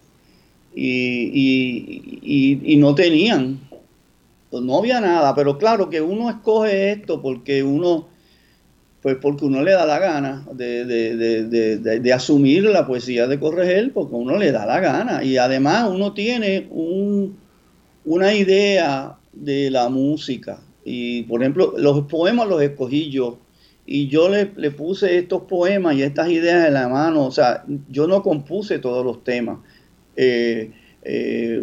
[0.75, 3.70] y no tenían
[4.51, 8.09] pues no había nada, pero claro que uno escoge esto porque uno,
[9.01, 14.37] pues porque uno le da la gana de, asumir la poesía de Corregel, porque uno
[14.37, 15.23] le da la gana.
[15.23, 16.69] Y además uno tiene
[18.05, 20.61] una idea de la música.
[20.85, 23.39] Y por ejemplo, los poemas los escogí yo.
[23.87, 27.25] Y yo le, puse estos poemas y estas ideas en la mano.
[27.25, 29.59] O sea, yo no compuse todos los temas.
[30.17, 30.73] Eh,
[31.03, 31.63] eh,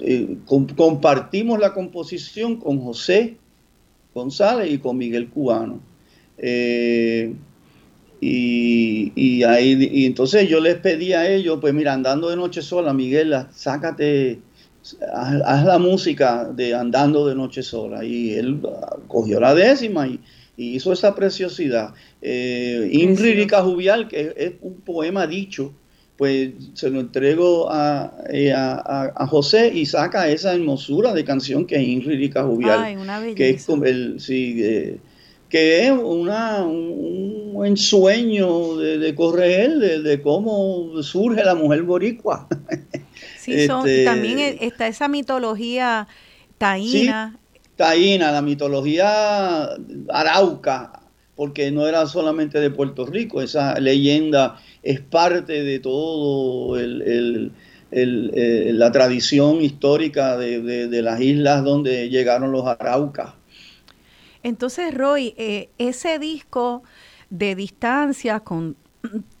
[0.00, 3.36] eh, compartimos la composición con José
[4.14, 5.80] González y con Miguel Cubano.
[6.38, 7.34] Eh,
[8.20, 12.92] y, ahí, y entonces yo les pedí a ellos, pues mira, andando de noche sola,
[12.92, 14.40] Miguel, sácate,
[15.12, 18.04] haz, la música de Andando de Noche Sola.
[18.04, 20.20] Y él ah, cogió la décima y,
[20.56, 21.94] hizo esa preciosidad.
[22.20, 25.72] Eh, Inrírica Jubial, que es, un poema dicho,
[26.18, 27.70] pues se lo entrego
[28.28, 32.82] eh, a, a, José y saca esa hermosura de canción que es Inrírica Jubial.
[32.82, 34.98] Ay, una que es el, sí, eh,
[35.48, 42.46] que es una, un, ensueño de, de correr, de, cómo surge la mujer boricua.
[43.38, 46.06] Sí, este, también e, está esa mitología
[46.58, 47.38] taína.
[47.76, 49.70] taína, la mitología
[50.10, 51.00] arauca,
[51.38, 57.50] porque no era solamente de Puerto Rico, esa leyenda es parte de todo eh,
[58.72, 63.34] la tradición histórica de, de, las islas donde llegaron los araucas.
[64.42, 66.82] Entonces, Roy, eh, ese disco
[67.30, 68.74] de distancia con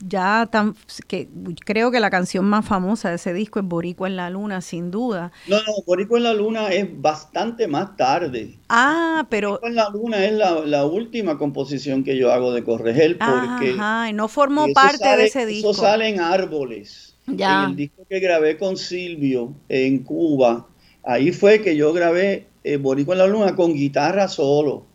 [0.00, 0.74] ya tan
[1.06, 1.28] que
[1.64, 4.90] creo que la canción más famosa de ese disco es Boricua en la Luna, sin
[4.90, 5.32] duda.
[5.46, 8.58] No, no, Boricua en la Luna es bastante más tarde.
[8.68, 13.18] Ah, pero Boricua en la Luna es la, última composición que yo hago de Corregel
[13.18, 15.70] porque Ajá, no formó parte de ese disco.
[15.70, 17.16] Eso sale en Árboles.
[17.26, 17.64] Ya.
[17.64, 20.66] En el disco que grabé con Silvio en Cuba,
[21.02, 24.86] ahí fue que yo grabé eh, Boricua en la Luna con guitarra solo.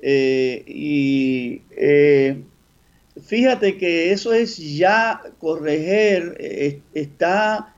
[0.00, 2.42] Eh, y eh,
[3.24, 7.74] fíjate que eso es ya corregir, eh, está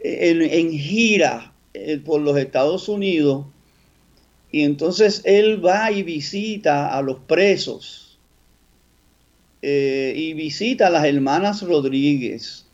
[0.00, 1.52] en, gira
[2.04, 3.46] por los Estados Unidos
[4.50, 8.18] y entonces él va y visita a los presos
[9.62, 12.66] y visita a las hermanas Rodríguez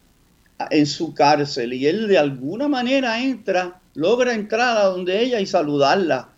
[0.70, 5.46] en su cárcel y él de alguna manera entra, logra entrar a donde ella y
[5.46, 6.30] saludarla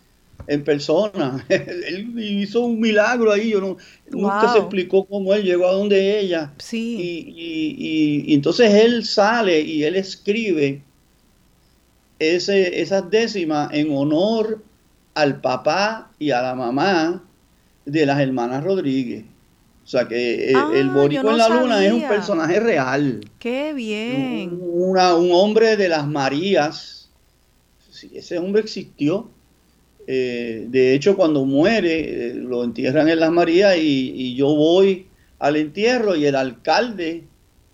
[0.47, 1.45] en persona.
[1.49, 3.77] él hizo un milagro ahí, yo no,
[4.11, 6.53] nunca se explicó cómo él llegó a donde ella.
[6.59, 7.35] Sí.
[7.37, 10.83] Y, entonces él sale y él escribe
[12.19, 14.63] ese, esas décimas en honor
[15.15, 17.25] al papá y a la mamá
[17.85, 19.25] de las hermanas Rodríguez.
[19.85, 23.21] O sea que eh, el ah, Boricua en la Luna es un personaje real.
[23.39, 24.61] Qué bien.
[24.63, 27.11] Un, un hombre de las Marías.
[27.91, 29.29] Sí, ese hombre existió.
[30.07, 35.07] Eh, de hecho, cuando muere, eh, lo entierran en Las Marías y, yo voy
[35.39, 37.25] al entierro y el alcalde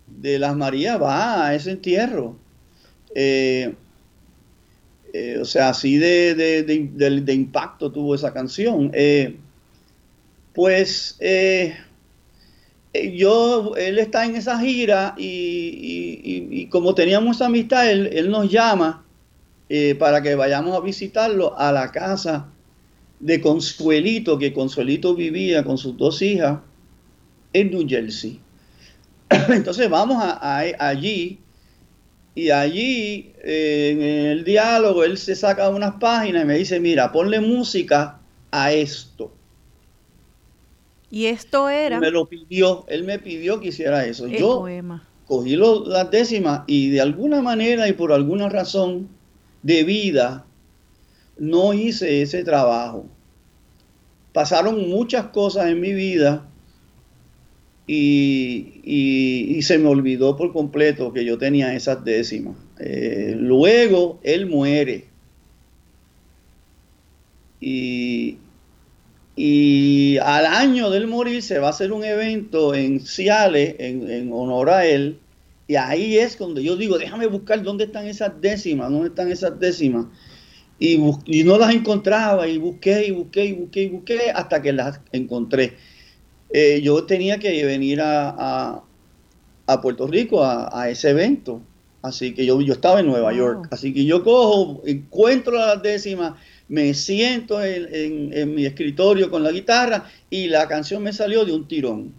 [0.07, 2.37] de Las Marías va a ese entierro.
[3.15, 3.75] Eh,
[5.41, 8.93] o sea, así de, impacto tuvo esa canción.
[10.53, 11.19] pues
[12.93, 19.06] yo, él está en esa gira y, como teníamos amistad, él nos llama
[19.69, 22.49] eh, para que vayamos a visitarlo a la casa
[23.19, 26.61] de Consuelito, que Consuelito vivía con sus dos hijas
[27.53, 28.41] en New Jersey.
[29.49, 31.41] Entonces vamos a, allí
[32.35, 37.11] y allí eh, en el diálogo él se saca unas páginas y me dice, mira,
[37.11, 39.33] ponle música a esto.
[41.11, 41.99] Y esto era...
[41.99, 44.29] Me lo pidió, él me pidió que hiciera eso.
[44.29, 44.67] Yo
[45.27, 49.16] cogí las décimas y de alguna manera y por alguna razón
[49.67, 50.47] de vida,
[51.39, 53.07] no hice ese trabajo.
[54.33, 56.47] Pasaron muchas cosas en mi vida
[57.89, 62.57] y, se me olvidó por completo que yo tenía esas décimas.
[62.79, 65.07] Eh, luego él muere.
[67.61, 68.39] Y,
[70.23, 74.87] al año del morir se va a hacer un evento en Ciales en honor a
[74.87, 75.19] él
[75.69, 79.59] y ahí es cuando yo digo, déjame buscar dónde están esas décimas, dónde están esas
[79.59, 80.07] décimas.
[80.79, 84.73] Y, y no las encontraba y busqué y busqué y busqué y busqué hasta que
[84.73, 85.77] las encontré.
[86.51, 88.85] Eh, yo tenía que venir a,
[89.67, 91.61] a, Puerto Rico a, ese evento.
[92.03, 93.67] Así que yo, yo estaba en Nueva York.
[93.73, 96.35] Así que yo cojo, encuentro las décimas,
[96.69, 101.53] me siento en, en mi escritorio con la guitarra y la canción me salió de
[101.53, 102.15] un tirón.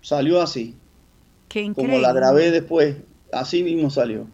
[0.00, 0.74] Salió así
[1.74, 2.96] como la grabé después,
[3.32, 4.26] así mismo salió.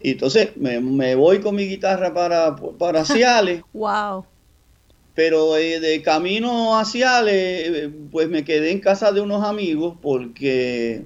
[0.00, 3.62] Y entonces me, voy con mi guitarra para, para Ciales.
[3.72, 4.24] wow.
[5.14, 9.96] Pero eh, de camino a Ciales, eh, pues me quedé en casa de unos amigos
[10.02, 11.04] porque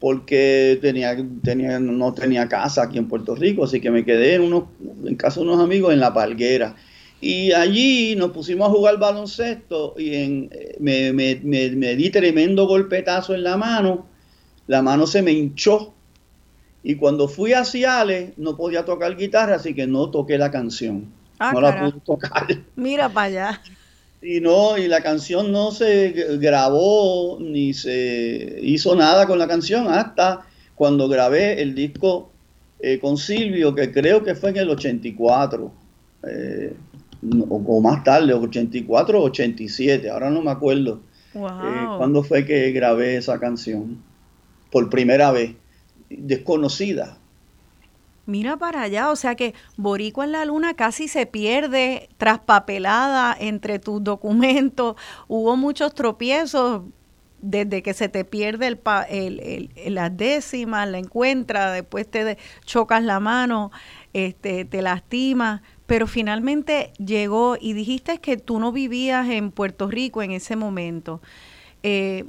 [0.00, 1.14] porque tenía,
[1.44, 4.64] tenía, no tenía casa aquí en Puerto Rico, así que me quedé en, unos,
[5.04, 6.74] en casa de unos amigos en La Palguera.
[7.20, 12.66] Y allí nos pusimos a jugar baloncesto y en, eh, me, me, me, di tremendo
[12.66, 14.06] golpetazo en la mano
[14.70, 15.92] la mano se me hinchó
[16.84, 21.06] y cuando fui a Ciales no podía tocar guitarra, así que no toqué la canción.
[21.40, 22.46] Ah, no la pude tocar.
[22.76, 23.62] Mira para allá.
[24.22, 29.88] Y no, y la canción no se grabó ni se hizo nada con la canción
[29.88, 30.42] hasta
[30.76, 32.30] cuando grabé el disco
[33.00, 35.72] con Silvio, que creo que fue en el 84,
[37.48, 41.00] o, más tarde, 84 o 87, ahora no me acuerdo.
[41.32, 44.09] cuándo fue que grabé esa canción?
[44.70, 45.56] Por primera vez,
[46.08, 47.18] desconocida.
[48.26, 53.78] Mira para allá, o sea que Boricua en la Luna casi se pierde traspapelada entre
[53.78, 54.96] tus documentos.
[55.26, 56.82] Hubo muchos tropiezos
[57.42, 63.72] desde que se te pierde el, las décimas, la encuentra, después te chocas la mano,
[64.12, 70.22] este, te lastimas, pero finalmente llegó y dijiste que tú no vivías en Puerto Rico
[70.22, 71.20] en ese momento.
[71.82, 72.26] Eh,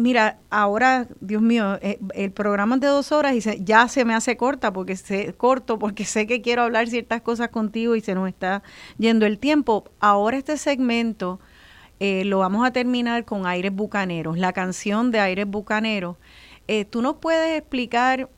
[0.00, 4.14] Mira, ahora, Dios mío, eh, el programa es de dos horas y ya se me
[4.14, 8.14] hace corta porque sé, corto porque sé que quiero hablar ciertas cosas contigo y se
[8.14, 8.62] nos está
[8.98, 9.84] yendo el tiempo.
[10.00, 11.40] Ahora este segmento
[12.00, 16.16] eh, lo vamos a terminar con Aires Bucaneros, la canción de Aires Bucaneros.
[16.66, 18.28] Eh, ¿Tú nos puedes explicar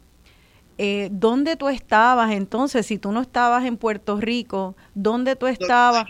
[1.12, 2.86] dónde tú estabas entonces?
[2.86, 6.06] Si tú no estabas en Puerto Rico, ¿dónde tú estabas?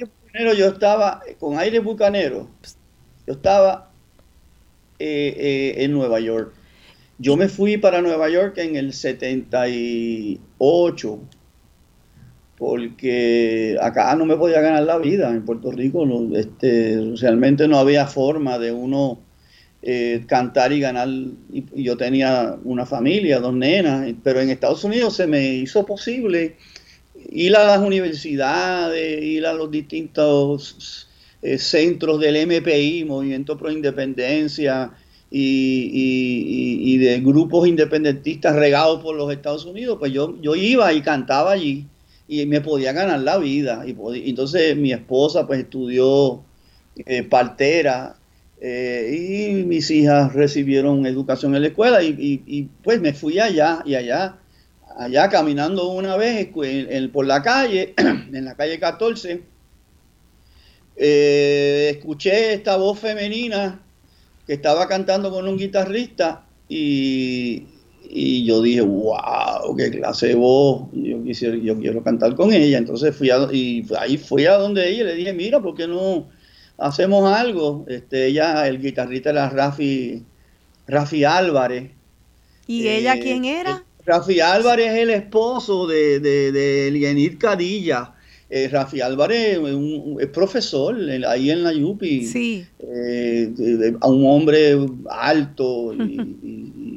[0.57, 2.47] Yo estaba con Aires Bucaneros.
[3.27, 3.92] Yo estaba
[5.05, 6.55] eh, eh, en Nueva York.
[7.19, 11.19] Yo me fui para Nueva York en el 78
[12.57, 16.07] porque acá no me podía ganar la vida en Puerto Rico.
[16.37, 19.19] este, realmente no había forma de uno
[19.83, 21.09] eh, cantar y ganar.
[21.09, 26.55] Y, yo tenía una familia, dos nenas, pero en Estados Unidos se me hizo posible
[27.29, 31.09] ir a las universidades, ir a los distintos
[31.43, 34.93] eh, centros del MPI, Movimiento Pro Independencia,
[35.35, 41.53] y, de grupos independentistas regados por los Estados Unidos, pues yo, yo iba y cantaba
[41.53, 41.87] allí
[42.29, 43.85] y me podía ganar la vida.
[43.87, 46.43] Y entonces mi esposa pues estudió
[47.07, 48.17] eh, partera
[48.61, 53.95] eh, y mis hijas recibieron educación en la escuela y, pues me fui allá y
[53.95, 54.37] allá,
[54.97, 56.49] allá caminando una vez
[57.13, 59.52] por la calle, en la calle 14
[61.05, 63.81] eh, escuché esta voz femenina
[64.47, 67.67] que estaba cantando con un guitarrista y,
[68.45, 72.79] yo dije, wow, qué clase de voz, yo, quisiera, yo quiero cantar con ella.
[72.79, 75.89] Entonces fui a, y ahí fui a donde ella y le dije, mira, ¿por qué
[75.89, 76.29] no
[76.79, 77.85] hacemos algo?
[77.89, 80.23] Este, ella, el guitarrista era Rafi,
[80.87, 81.91] Rafi Álvarez.
[82.69, 83.85] ¿Y ella eh, quién era?
[84.07, 88.15] Rafi Álvarez es el esposo de, de, de Cadilla
[88.55, 89.59] eh, Rafi Álvarez
[90.21, 90.95] es profesor
[91.27, 92.27] ahí en la Yupi.
[92.27, 92.67] Sí.
[92.81, 94.77] Eh, a un hombre
[95.09, 96.19] alto y,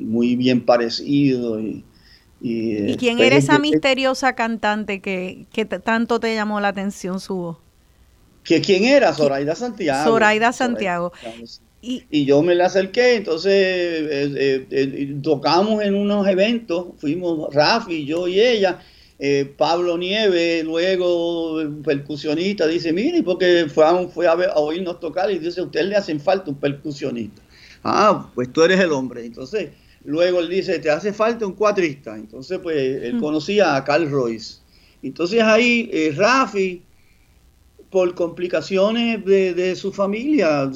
[0.06, 1.62] muy bien parecido.
[1.62, 1.86] ¿Y,
[2.42, 5.48] y, quién era esa misteriosa cantante que,
[5.82, 7.58] tanto te llamó la atención su voz?
[8.44, 9.14] ¿Que ¿Quién era?
[9.14, 10.12] Zoraida Santiago.
[10.12, 11.14] Zoraida Santiago.
[11.82, 18.28] Y, yo me la acerqué, entonces eh, eh, tocamos en unos eventos, fuimos Rafi, yo
[18.28, 18.80] y ella,
[19.18, 25.40] eh, Pablo Nieve, luego percusionista, dice, mire, porque fue, a, fue a, oírnos tocar y
[25.40, 27.42] dice, a usted le hacen falta un percusionista.
[27.84, 29.26] Ah, pues tú eres el hombre.
[29.26, 29.70] Entonces,
[30.04, 32.16] luego él dice, te hace falta un cuatrista.
[32.16, 34.56] Entonces, pues él conocía a Carl Royce.
[35.02, 36.82] Entonces ahí eh, Rafi,
[37.92, 40.70] por complicaciones de, su familia,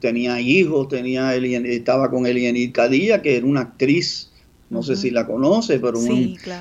[0.00, 4.27] tenía hijos, tenía estaba con Elienid Cadilla, que era una actriz
[4.70, 5.98] no sé si la conoce, pero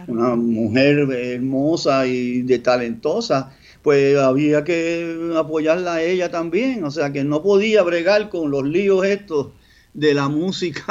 [0.08, 3.51] una mujer hermosa y de talentosa,
[3.82, 8.66] pues había que apoyarla a ella también, o sea que no podía bregar con los
[8.66, 9.47] líos estos
[9.93, 10.86] de la música,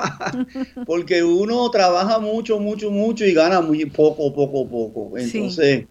[0.86, 5.16] porque uno trabaja mucho, mucho, mucho y gana muy poco, poco, poco.
[5.16, 5.86] Entonces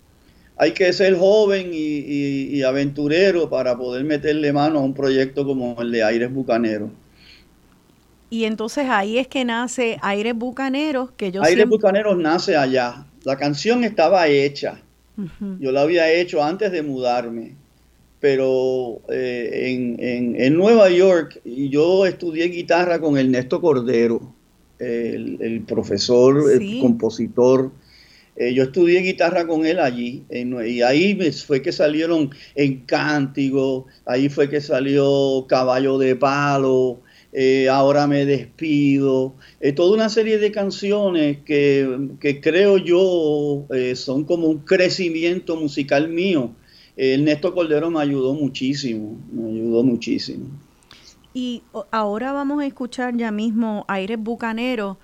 [0.58, 5.82] hay que ser joven y, y aventurero para poder meterle mano a un proyecto como
[5.82, 6.90] el de Aires Bucaneros.
[8.36, 13.06] Y entonces ahí es que nace Aires Bucaneros, que yo Aires Bucaneros nace allá.
[13.24, 14.82] La canción estaba hecha.
[15.62, 17.54] Yo la había hecho antes de mudarme.
[18.20, 24.34] Pero eh, en, en, Nueva York yo estudié guitarra con Ernesto Cordero,
[24.80, 27.72] el, profesor, el compositor.
[28.36, 30.26] Eh, yo estudié guitarra con él allí.
[30.30, 37.00] y ahí fue que salieron En Cántigo, ahí fue que salió Caballo de Palo,
[37.38, 44.24] eh, ahora me despido, eh, toda una serie de canciones que, creo yo eh, son
[44.24, 46.52] como un crecimiento musical mío.
[46.96, 50.46] Ernesto Cordero me ayudó muchísimo, me ayudó muchísimo.
[51.34, 51.62] Y
[51.92, 54.98] ahora vamos a escuchar ya mismo Aires Bucanero.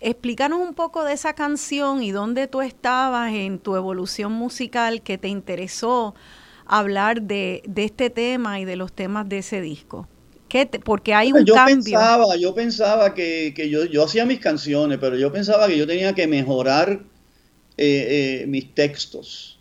[0.00, 5.18] explícanos un poco de esa canción y dónde tú estabas en tu evolución musical que
[5.18, 6.14] te interesó
[6.64, 10.08] hablar de, de este tema y de los temas de ese disco
[10.84, 11.76] porque hay un yo cambio.
[11.76, 16.14] Pensaba, yo pensaba que, yo, yo hacía mis canciones, pero yo pensaba que yo tenía
[16.14, 17.00] que mejorar
[17.76, 19.58] eh, mis textos.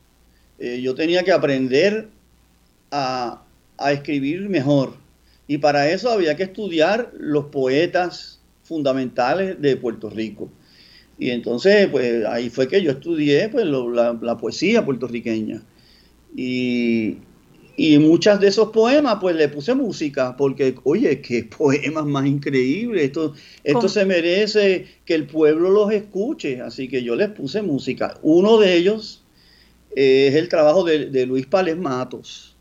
[0.59, 2.09] yo tenía que aprender
[2.91, 3.43] a,
[3.77, 4.95] a escribir mejor.
[5.47, 10.51] Y para eso había que estudiar los poetas fundamentales de Puerto Rico.
[11.17, 15.63] Y entonces, pues ahí fue que yo estudié pues, la, poesía puertorriqueña.
[16.35, 17.17] Y,
[17.79, 23.03] y muchas de esos poemas, pues le puse música, porque, oye, qué poemas más increíbles.
[23.03, 26.59] Esto, esto se merece que el pueblo los escuche.
[26.59, 28.17] Así que yo les puse música.
[28.23, 29.23] Uno de ellos
[29.95, 32.55] es el trabajo de, de Luis Pales Matos.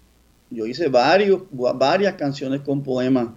[0.50, 3.28] Yo hice varios, varias canciones con poemas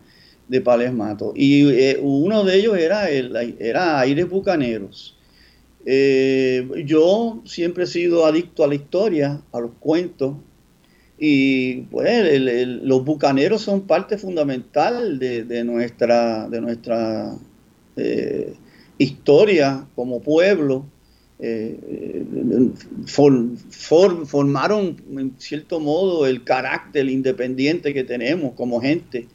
[0.49, 1.31] de Pales Mato.
[1.33, 5.15] Y eh, uno de ellos era, el, era Aires Bucaneros.
[5.85, 10.35] Eh, yo siempre he sido adicto a la historia, a los cuentos,
[11.19, 12.39] y pues
[12.81, 17.35] los bucaneros son parte fundamental de, nuestra, de nuestra
[17.97, 18.53] eh,
[18.97, 20.85] historia como pueblo.
[24.25, 29.27] formaron en cierto modo el carácter independiente que tenemos como gente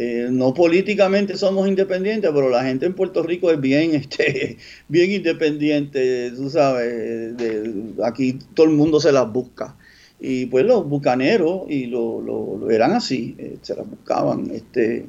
[0.00, 4.56] eh, no políticamente somos independientes, pero la gente en Puerto Rico es bien, este,
[4.86, 7.34] bien independiente, tú sabes,
[8.04, 9.76] aquí todo el mundo se las busca.
[10.20, 14.50] Y pues los bucaneros y lo, eran así, eh, se las buscaban.
[14.50, 15.06] Este,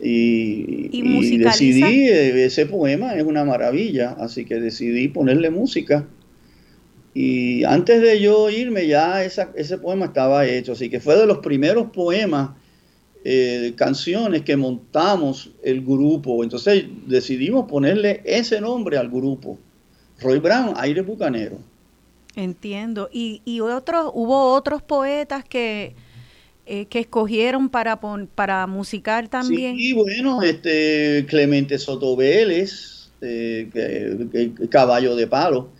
[0.00, 6.06] y, y, decidí, eh, ese poema es una maravilla, así que decidí ponerle música.
[7.14, 11.38] Y antes de yo irme ya ese poema estaba hecho, así que fue de los
[11.38, 12.50] primeros poemas
[13.24, 16.44] eh, canciones que montamos el grupo.
[16.44, 19.58] Entonces decidimos ponerle ese nombre al grupo.
[20.20, 21.58] Roy Brown, Aire Bucanero.
[22.36, 23.08] Entiendo.
[23.10, 25.96] Y, y otros, hubo otros poetas que,
[26.66, 27.98] eh, que escogieron para,
[28.34, 29.76] para musicar también.
[29.76, 33.70] Sí, bueno, este Clemente Soto Vélez, eh,
[34.70, 35.70] Caballo de Palo.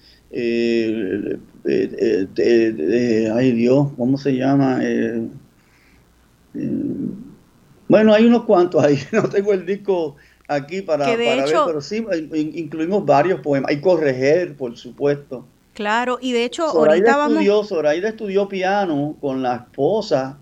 [3.35, 4.81] ay Dios, ¿cómo se llama?
[7.89, 10.17] Bueno, hay unos cuantos ahí, no tengo el disco
[10.49, 13.71] aquí para, ver, pero sí incluimos varios poemas.
[13.71, 15.47] Hay Correger, por supuesto.
[15.77, 20.39] Claro, y de hecho Zoraida ahorita estudió, Zoraida estudió piano con la esposa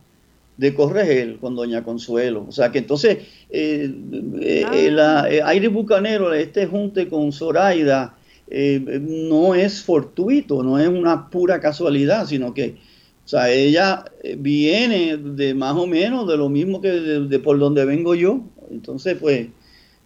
[0.57, 2.47] de Corregel, con Doña Consuelo.
[2.49, 3.18] O sea que entonces
[3.51, 3.95] eh,
[4.41, 5.26] eh, ah.
[5.28, 8.16] eh Aire Bucanero, este junte con Zoraida,
[8.49, 12.76] no es fortuito, no es una pura casualidad, sino que
[13.24, 17.59] o sea, ella eh, viene de más o menos de lo mismo que de, por
[17.59, 18.41] donde vengo yo.
[18.70, 19.49] Entonces, pues,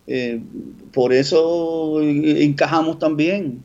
[0.07, 0.41] eh,
[0.93, 3.63] por eso encajamos también.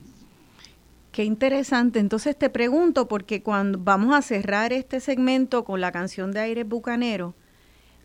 [1.14, 1.99] Qué interesante.
[1.99, 6.68] Entonces te pregunto, porque cuando vamos a cerrar este segmento con la canción de Aires
[6.68, 7.36] Bucanero,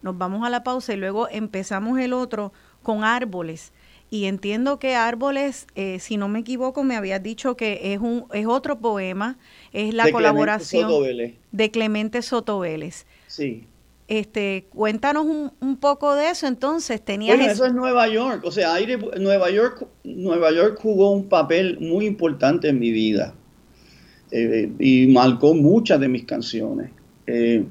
[0.03, 2.53] nos vamos a la pausa y luego empezamos el otro
[2.83, 3.73] con árboles.
[4.11, 8.27] Y entiendo que Árboles, eh, si no me equivoco, me habías dicho que es un
[8.35, 9.39] es otro poema,
[9.73, 10.91] es la colaboración
[11.51, 13.07] de Clemente Soto Vélez.
[13.27, 13.67] Sí.
[14.09, 16.47] Este, cuéntanos un, poco de eso.
[16.47, 18.43] Entonces, tenías bueno, eso es Nueva York.
[18.45, 18.75] O sea,
[19.21, 23.35] Nueva York, Nueva York jugó un papel muy importante en mi vida
[24.31, 26.91] eh, y marcó muchas de mis canciones.
[27.27, 27.67] Eh,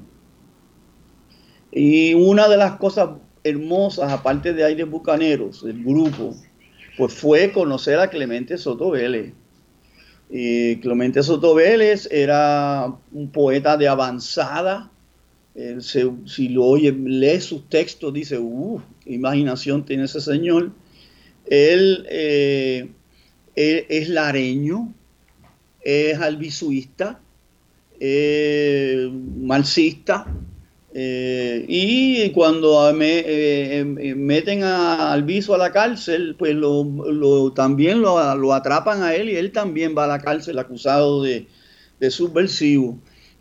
[1.72, 3.10] y una de las cosas
[3.42, 6.34] hermosas, aparte de Aires Bucaneros, el grupo,
[6.96, 9.32] pues fue conocer a Clemente Soto Vélez.
[10.30, 14.90] Y Clemente Soto Vélez era un poeta de avanzada.
[15.80, 20.72] Si lo oye, lee sus textos, dice, uff, imaginación tiene ese señor.
[21.46, 22.88] Él, eh,
[23.54, 24.94] es lareño,
[25.82, 27.20] es albisuista,
[27.98, 30.26] es marxista,
[30.94, 38.52] eh, y cuando eh, eh, meten a Alviso a la cárcel, pues lo, también lo,
[38.54, 41.46] atrapan a él y él también va a la cárcel acusado de,
[42.10, 42.98] subversivo.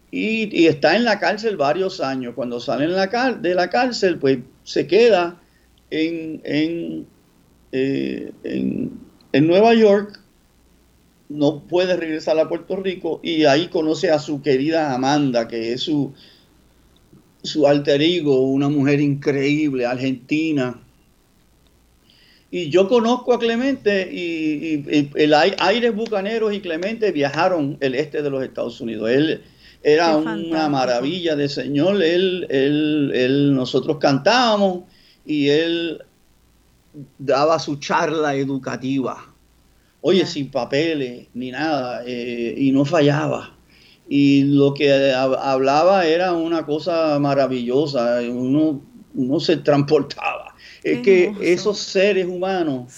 [0.09, 2.33] Y, está en la cárcel varios años.
[2.35, 5.39] Cuando sale de la cárcel, pues se queda
[5.89, 7.07] en, en,
[7.71, 10.21] en Nueva York,
[11.29, 15.81] no puede regresar a Puerto Rico y ahí conoce a su querida Amanda, que es
[15.81, 16.13] su
[17.47, 20.79] su alter ego, una mujer increíble, argentina.
[22.49, 28.29] Y yo conozco a Clemente y, el Aires Bucaneros y Clemente viajaron el este de
[28.29, 29.09] los Estados Unidos.
[29.09, 29.41] Él
[29.83, 32.01] era una maravilla de señor.
[32.01, 34.83] Él, él, nosotros cantábamos
[35.25, 36.03] y él
[37.17, 39.33] daba su charla educativa.
[40.01, 43.57] Oye, sin papeles ni nada, eh, y no fallaba
[44.09, 48.81] y lo que hablaba era una cosa maravillosa, uno,
[49.13, 50.55] uno se transportaba.
[50.83, 52.93] es que esos seres humanos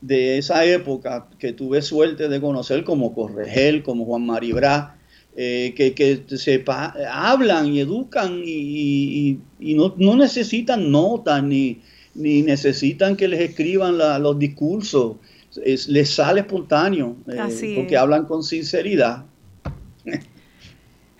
[0.00, 4.97] de esa época que tuve suerte de conocer, como Corregel, como Juan Maribra,
[5.40, 6.24] eh, que, que
[7.08, 11.80] hablan y educan y, no, necesitan notas ni,
[12.16, 15.18] ni, necesitan que les escriban los discursos.
[15.64, 19.26] les sale espontáneo eh, porque hablan con sinceridad.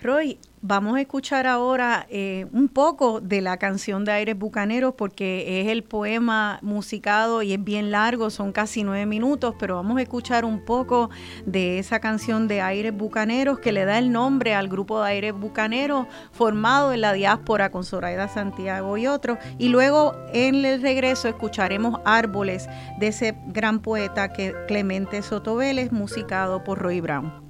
[0.01, 5.61] Roy, Vamos a escuchar ahora eh, un poco de la canción de Aires Bucaneros porque
[5.61, 10.01] es el poema musicado y es bien largo, son casi nueve minutos, pero vamos a
[10.01, 11.11] escuchar un poco
[11.45, 15.33] de esa canción de Aires Bucaneros que le da el nombre al grupo de Aires
[15.33, 19.37] Bucaneros formado en la diáspora con Zoraida Santiago y otros.
[19.59, 22.67] Y luego en el regreso escucharemos Árboles
[22.99, 27.48] de ese gran poeta que Clemente Soto Vélez, musicado por Roy Brown.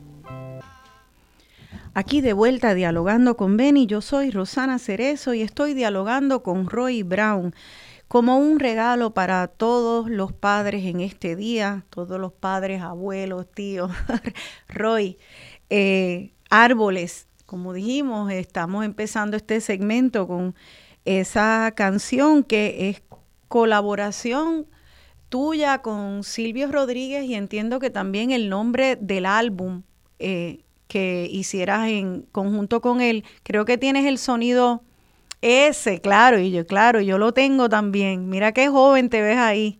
[1.94, 7.02] Aquí de vuelta dialogando con Benny, yo soy Rosana Cerezo y estoy dialogando con Roy
[7.02, 7.54] Brown
[8.08, 13.92] como un regalo para todos los padres en este día, todos los padres, abuelos, tíos.
[14.68, 15.18] Roy,
[15.70, 20.56] eh, árboles, como dijimos, estamos empezando este segmento con
[21.06, 23.02] esa canción que es
[23.48, 24.68] colaboración
[25.30, 29.84] tuya con Silvio Rodríguez y entiendo que también el nombre del álbum
[30.20, 33.24] eh, que hicieras en conjunto con él.
[33.44, 34.82] Creo que tienes el sonido
[35.42, 38.28] ese, claro, y yo, claro, yo lo tengo también.
[38.28, 39.80] Mira qué joven te ves ahí.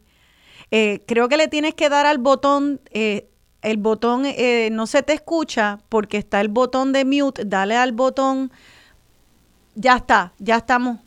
[0.72, 3.28] Eh, creo que le tienes que dar al botón, eh,
[3.64, 7.92] el botón eh, no se te escucha porque está el botón de mute, dale al
[7.92, 8.52] botón.
[9.74, 11.00] Ya está, ya estamos.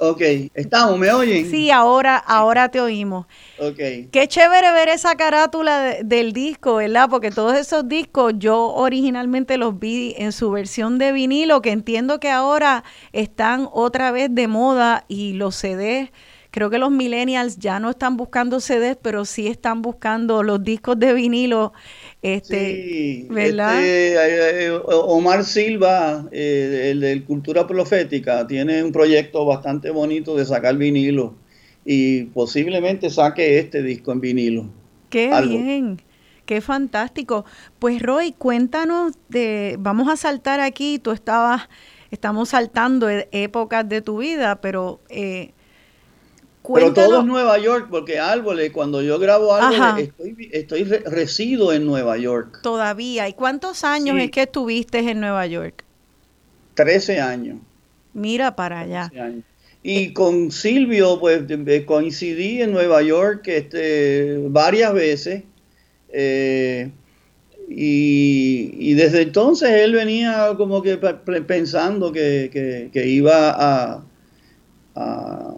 [0.00, 0.20] Ok,
[0.54, 1.50] estamos, ¿me oyen?
[1.50, 3.26] Sí, ahora, ahora te oímos.
[3.58, 3.78] Ok.
[4.10, 7.08] Qué chévere ver esa carátula del disco, ¿verdad?
[7.08, 12.20] Porque todos esos discos yo originalmente los vi en su versión de vinilo, que entiendo
[12.20, 16.10] que ahora están otra vez de moda y los CDs
[16.52, 20.98] creo que los millennials ya no están buscando CDs, pero sí están buscando los discos
[20.98, 21.72] de vinilo
[22.20, 23.82] este, ¿verdad?
[23.82, 30.76] Este, Omar Silva, eh, el de Cultura Profética, tiene un proyecto bastante bonito de sacar
[30.76, 31.34] vinilo
[31.84, 34.66] y posiblemente saque este disco en vinilo.
[35.08, 36.02] Qué bien,
[36.44, 37.46] qué fantástico.
[37.78, 41.68] Pues Roy, cuéntanos de, vamos a saltar aquí, tú estabas,
[42.10, 45.52] estamos saltando e, épocas de tu vida, pero eh,
[46.74, 51.86] pero todo es Nueva York, porque Árboles, cuando yo grabo Árboles, estoy, estoy resido en
[51.86, 52.60] Nueva York.
[52.62, 53.28] Todavía.
[53.28, 55.84] ¿Y cuántos años es que estuviste en Nueva York?
[56.74, 57.58] Trece años.
[58.14, 59.10] Mira para allá.
[59.82, 61.42] Y con Silvio, pues
[61.84, 65.42] coincidí en Nueva York este, varias veces.
[66.10, 66.90] Eh,
[67.68, 74.04] y, desde entonces él venía como que pensando que, iba a
[74.94, 75.54] a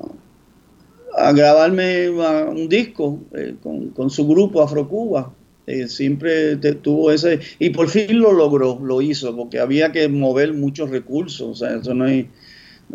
[1.33, 5.33] grabarme un disco eh, con, su grupo Afrocuba.
[5.67, 10.53] Eh, siempre tuvo ese, y por fin lo logró, lo hizo, porque había que mover
[10.53, 12.27] muchos recursos, o sea, eso no es,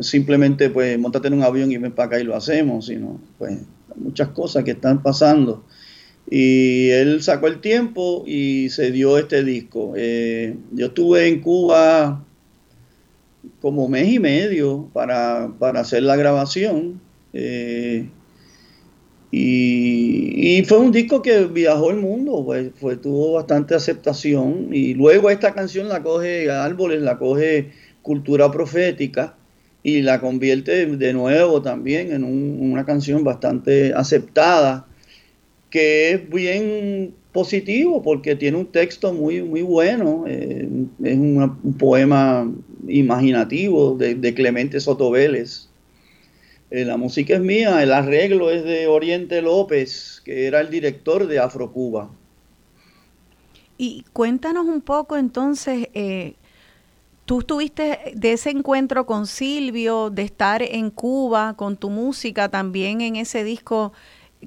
[0.02, 3.58] simplemente pues montate en un avión y ven para acá y lo hacemos, sino pues
[3.96, 5.66] muchas cosas que están pasando.
[6.30, 9.94] Y él sacó el tiempo y se dio este disco.
[9.96, 12.24] Eh, yo estuve en Cuba
[13.62, 17.02] como mes y medio para, para hacer la grabación
[17.34, 18.10] eh,
[19.32, 24.70] y, fue un disco que viajó el mundo, pues, fue, tuvo bastante aceptación.
[24.72, 27.72] Y luego esta canción la coge Árboles, la coge
[28.02, 29.36] Cultura Profética
[29.84, 34.88] y la convierte de nuevo también en una canción bastante aceptada,
[35.70, 40.68] que es bien positivo porque tiene un texto muy, muy bueno, eh,
[41.04, 42.52] es un poema
[42.88, 45.69] imaginativo de, de Clemente Soto Vélez.
[46.72, 51.26] Eh, la música es mía, el arreglo es de Oriente López, que era el director
[51.26, 52.12] de Afrocuba.
[53.78, 56.36] Y cuéntanos un poco entonces, eh,
[57.26, 63.02] tú estuviste de ese encuentro con Silvio, de estar en Cuba con tu música, también
[63.02, 63.94] en ese disco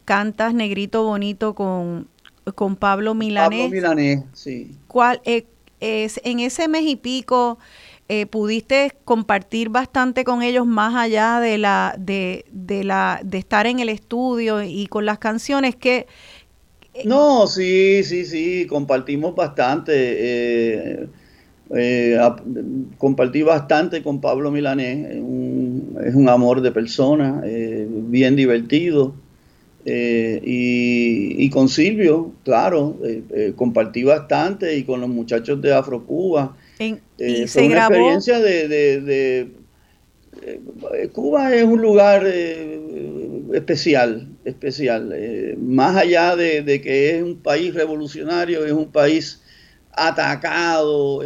[0.05, 2.09] cantas Negrito Bonito con,
[2.55, 3.63] con Pablo Milanés.
[3.63, 4.77] Pablo Milanés, sí.
[4.87, 5.47] ¿Cuál, eh,
[5.83, 7.59] es, en ese mes y pico,
[8.15, 13.67] eh, pudiste compartir bastante con ellos más allá de la de, de, la de estar
[13.67, 16.07] en el estudio y con las canciones que
[16.93, 19.95] eh, no sí sí sí compartimos bastante
[21.71, 22.19] eh,
[22.99, 25.17] compartí bastante con Pablo Milanés
[26.05, 29.15] es un amor de persona bien divertido
[29.87, 32.99] y, y, con Silvio claro
[33.57, 36.55] compartí bastante y con los muchachos de Afrocuba
[36.89, 39.49] y eh, se una experiencia de,
[40.43, 42.81] eh, Cuba es un lugar eh,
[43.55, 45.15] especial, especial.
[45.59, 49.43] más allá de, que es un país revolucionario, es un país
[49.93, 51.23] atacado,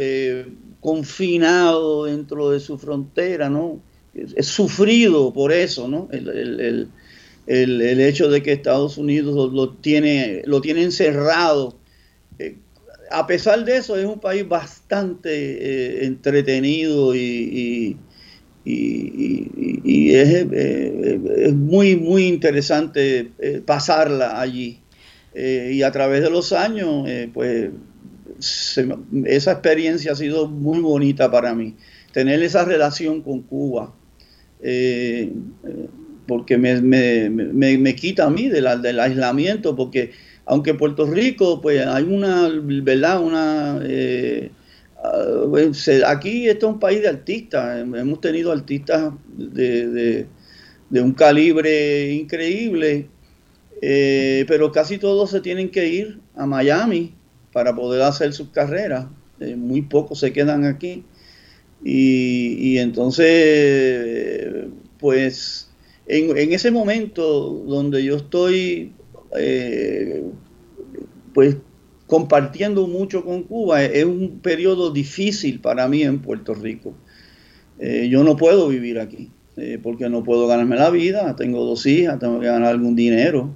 [0.79, 3.81] confinado dentro de su frontera, ¿no?
[4.13, 6.09] Es, sufrido por eso, ¿no?
[6.11, 6.89] El,
[7.47, 11.75] hecho de que Estados Unidos lo, tiene, lo tiene encerrado.
[13.07, 17.97] Eh, a pesar de eso, es un país bastante eh, entretenido y,
[18.65, 23.31] y, eh, es, muy, muy interesante
[23.65, 24.81] pasarla allí.
[25.35, 27.69] y a través de los años, pues
[29.25, 31.75] esa experiencia ha sido muy bonita para mí.
[32.11, 33.93] Tener esa relación con Cuba,
[34.61, 35.31] eh,
[36.27, 40.11] porque me, me, quita a mí del aislamiento, porque
[40.47, 43.21] aunque Puerto Rico, pues hay una, ¿verdad?
[43.21, 44.49] Una, eh,
[45.03, 45.43] ah,
[46.07, 50.25] aquí esto es un país de artistas, hemos tenido artistas de,
[50.89, 53.09] un calibre increíble,
[53.81, 57.13] eh, pero casi todos se tienen que ir a Miami
[57.51, 59.07] para poder hacer sus carreras.
[59.39, 61.03] Eh, muy pocos se quedan aquí.
[61.83, 64.65] Y, entonces,
[64.99, 65.69] pues,
[66.07, 68.93] en, ese momento donde yo estoy,
[69.35, 70.23] eh,
[71.33, 71.57] pues,
[72.05, 76.93] compartiendo mucho con Cuba, es un periodo difícil para mí en Puerto Rico.
[77.79, 79.31] Eh, yo no puedo vivir aquí,
[79.83, 83.53] porque no puedo ganarme la vida, tengo dos hijas, tengo que ganar algún dinero.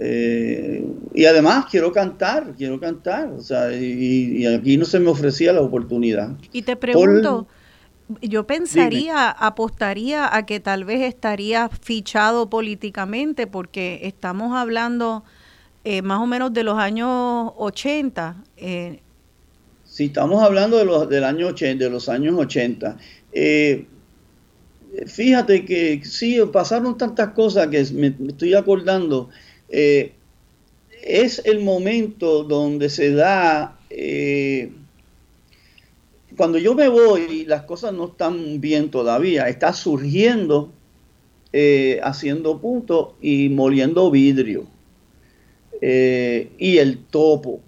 [0.00, 5.52] Eh, y además quiero cantar, quiero cantar, o sea, y, aquí no se me ofrecía
[5.52, 6.36] la oportunidad.
[6.52, 7.48] Y te pregunto,
[8.22, 15.24] yo pensaría, apostaría a que tal vez estaría fichado políticamente, porque estamos hablando
[15.84, 18.36] eh, más o menos de los años 80.
[18.56, 19.00] Eh.
[19.84, 22.96] Sí, estamos hablando de los, del año 80, de los años 80.
[23.32, 23.86] Eh,
[25.06, 29.28] fíjate que sí, pasaron tantas cosas que me estoy acordando
[29.68, 30.12] eh,
[31.02, 34.72] es el momento donde se da, eh,
[36.38, 40.72] cuando yo me voy, las cosas no están bien todavía, está surgiendo,
[41.52, 44.66] eh, haciendo punto y moliendo vidrio.
[45.82, 47.60] y el topo.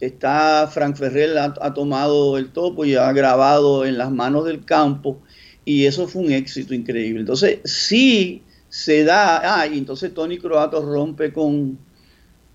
[0.00, 5.18] Está Frank Ferrer ha, tomado el topo y ha grabado en las manos del campo
[5.64, 7.20] y eso fue un éxito increíble.
[7.20, 11.78] Entonces, sí se da, ah, y entonces Tony Croato rompe con,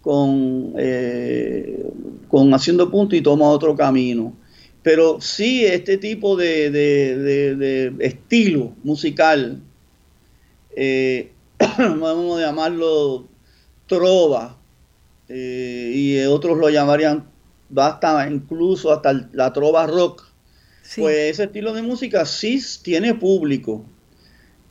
[0.02, 1.86] con, eh,
[2.28, 4.34] con haciendo punto y toma otro camino.
[4.82, 9.62] Pero sí, este tipo de, estilo musical,
[10.76, 11.32] eh,
[11.78, 13.28] vamos a llamarlo
[13.88, 14.58] trova,
[15.28, 17.28] eh, y otros lo llamarían
[17.76, 20.28] hasta incluso hasta la trova rock.
[20.98, 23.86] Pues ese estilo de música sí tiene público,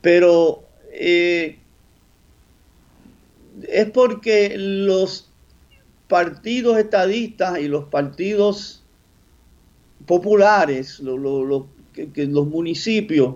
[0.01, 1.59] pero eh,
[3.69, 5.29] es porque los
[6.09, 8.78] partidos estadistas y los partidos
[10.05, 11.01] populares,
[11.93, 13.35] que, los municipios,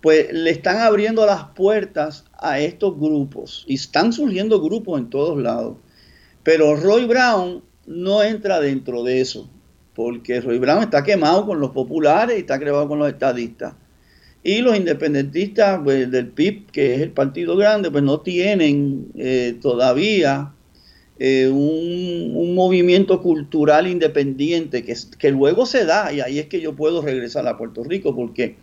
[0.00, 5.40] pues le están abriendo las puertas a estos grupos y están surgiendo grupos en todos
[5.40, 5.76] lados.
[6.42, 9.48] Pero Roy Brown no entra dentro de eso,
[9.94, 13.74] porque Roy Brown está quemado con los populares y está quemado con los estadistas.
[14.44, 19.56] Y los independentistas pues, del PIB, que es el partido grande, pues no tienen eh,
[19.62, 20.52] todavía
[21.18, 26.74] eh, un, movimiento cultural independiente que, que, luego se da, y ahí es que yo
[26.74, 28.56] puedo regresar a Puerto Rico, porque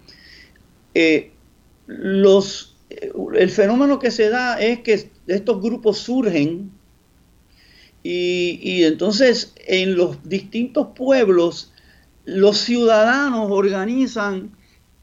[0.93, 1.31] eh,
[1.87, 2.75] los,
[3.35, 6.71] el fenómeno que se da es que estos grupos surgen
[8.03, 11.73] y, y entonces en los distintos pueblos
[12.25, 14.51] los ciudadanos organizan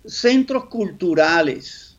[0.05, 1.99] centros culturales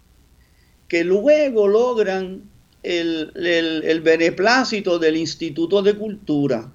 [0.88, 2.43] que luego logran
[2.84, 6.71] el, beneplácito del Instituto de Cultura.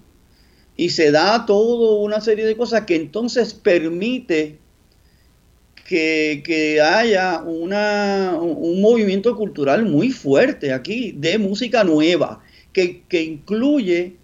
[0.76, 4.58] Y se da toda una serie de cosas que entonces permite
[5.86, 12.42] que, haya una, un movimiento cultural muy fuerte aquí de música nueva,
[12.72, 14.16] que, incluye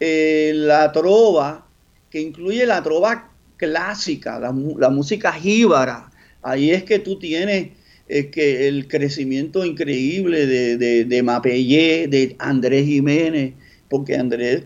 [0.00, 1.66] eh, la trova,
[2.10, 6.10] que incluye la trova clásica, la, la música jíbara,
[6.40, 7.68] ahí es que tú tienes
[8.14, 13.54] eh, que el crecimiento increíble de, de, de Mapellé, de Andrés Jiménez,
[13.88, 14.64] porque Andrés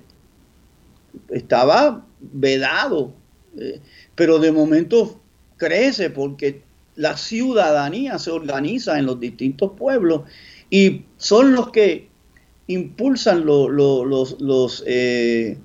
[1.30, 3.14] estaba vedado,
[3.57, 3.80] eh,
[4.16, 5.20] pero de momento
[5.57, 6.62] crece porque
[6.97, 10.22] la ciudadanía se organiza en los distintos pueblos
[10.68, 12.09] y son los que
[12.66, 13.70] impulsan los,
[14.40, 15.57] los, eh,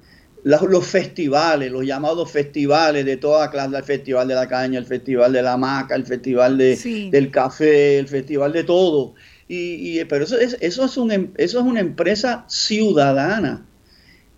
[0.44, 5.34] los, festivales, los llamados festivales de toda clase, el Festival de la Caña, el Festival
[5.34, 9.14] de la Maca, el Festival de, del Café, el Festival de todo.
[9.48, 13.66] Y, pero eso es, eso, es un, em, eso es una empresa ciudadana.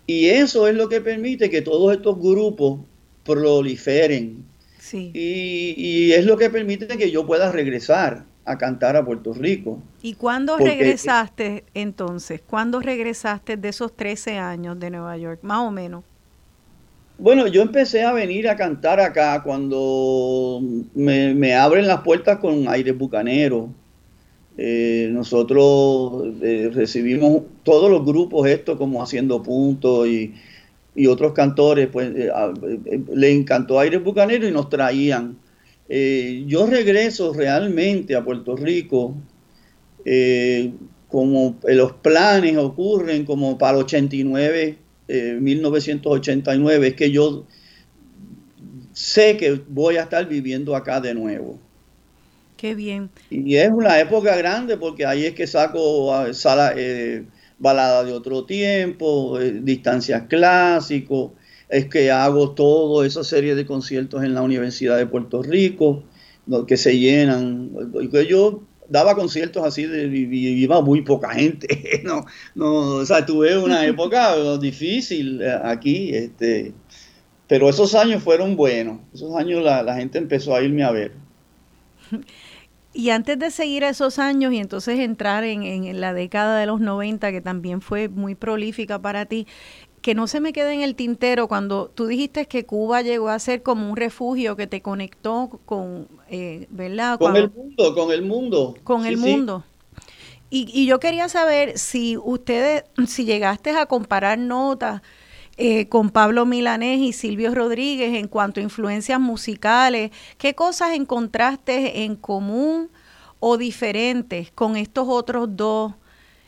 [0.06, 2.80] Y eso es lo que permite que todos estos grupos
[3.24, 4.44] proliferen.
[4.78, 5.10] Sí.
[5.14, 9.78] Y, y, es lo que permite que yo pueda regresar a cantar a Puerto Rico.
[10.02, 12.40] ¿Y cuándo regresaste entonces?
[12.46, 16.04] ¿Cuándo regresaste de esos 13 años de Nueva York, más o menos?
[17.16, 20.60] Bueno, yo empecé a venir a cantar acá cuando
[20.94, 23.68] me, abren las puertas con aire bucanero.
[24.56, 30.34] Eh, nosotros eh, recibimos todos los grupos esto como haciendo puntos y,
[31.08, 32.30] otros cantores, pues eh,
[33.14, 35.36] le encantó aire bucanero y nos traían
[35.88, 39.14] eh, yo regreso realmente a Puerto Rico
[40.04, 40.72] eh,
[41.08, 44.78] como los planes ocurren como para 89,
[45.40, 47.46] 1989, eh, es que yo
[48.92, 51.58] sé que voy a estar viviendo acá de nuevo.
[52.56, 53.10] Qué bien.
[53.30, 56.74] Y es una época grande porque ahí es que saco ah, sala,
[57.58, 61.32] balada de otro tiempo, distancias clásicos,
[61.68, 66.04] es que hago toda esa serie de conciertos en la Universidad de Puerto Rico,
[66.66, 67.70] que se llenan.
[68.28, 72.00] Yo daba conciertos así de, y iba muy poca gente.
[72.04, 76.74] no, no, o sea, tuve una época difícil eh, aquí, este,
[77.46, 79.00] pero esos años fueron buenos.
[79.12, 81.12] Esos años la, la gente empezó a irme a ver.
[82.96, 86.80] Y antes de seguir esos años y entonces entrar en, en, la década de los
[86.80, 89.48] 90, que también fue muy prolífica para ti,
[90.04, 93.38] que no se me quede en el tintero cuando tú dijiste que Cuba llegó a
[93.38, 97.18] ser como un refugio que te conectó con, eh, ¿verdad?
[97.18, 98.74] Con el mundo, con el mundo.
[98.84, 99.64] Con el mundo.
[100.50, 105.00] Y, yo quería saber si ustedes, si llegaste a comparar notas
[105.56, 112.04] eh, con Pablo Milanés y Silvio Rodríguez en cuanto a influencias musicales, ¿qué cosas encontraste
[112.04, 112.90] en común
[113.40, 115.94] o diferentes con estos otros dos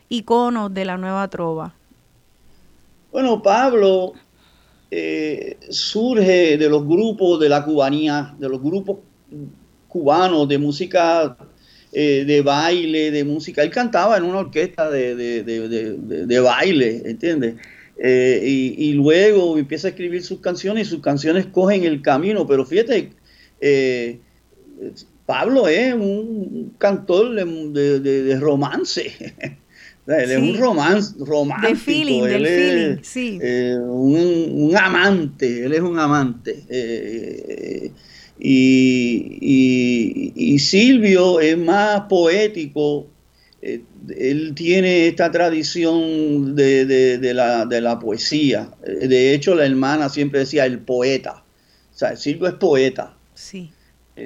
[0.09, 1.76] iconos de la nueva trova?
[3.17, 4.13] Bueno, Pablo
[4.91, 8.99] eh, surge de los grupos de la cubanía, de los grupos
[9.87, 11.35] cubanos de música
[11.91, 13.63] eh, de baile, de música.
[13.63, 17.55] Él cantaba en una orquesta de, baile, ¿entiendes?
[17.97, 18.39] Eh,
[18.77, 22.45] y, luego empieza a escribir sus canciones y sus canciones cogen el camino.
[22.45, 23.13] Pero fíjate,
[25.25, 29.11] Pablo es un cantor de romance.
[30.07, 31.75] Él es un romance, romántico.
[31.75, 33.37] feeling, él es, sí.
[33.41, 36.63] Eh, un, amante, él es un amante.
[36.69, 37.91] Eh,
[38.39, 39.49] y,
[40.59, 43.07] Silvio es más poético,
[43.61, 43.81] eh,
[44.17, 48.69] él tiene esta tradición de, la, de, la, poesía.
[48.85, 51.43] De hecho, la hermana siempre decía el poeta.
[51.93, 53.17] O sea, Silvio es poeta.
[53.33, 53.71] Sí.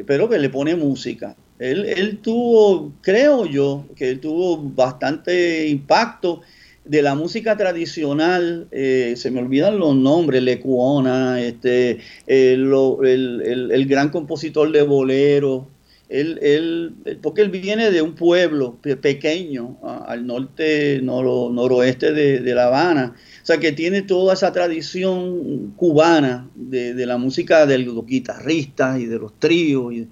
[0.05, 1.35] pero que le pone música.
[1.61, 6.41] Él, tuvo, creo yo, que él tuvo bastante impacto
[6.85, 14.09] de la música tradicional, eh, se me olvidan los nombres, Lecuona, este, eh, el, gran
[14.09, 15.67] compositor de bolero,
[16.09, 23.45] él, porque él viene de un pueblo pequeño al norte, noroeste de, La Habana, o
[23.45, 29.05] sea que tiene toda esa tradición cubana de, de la música de los guitarristas y
[29.05, 29.93] de los tríos.
[29.93, 30.07] Y,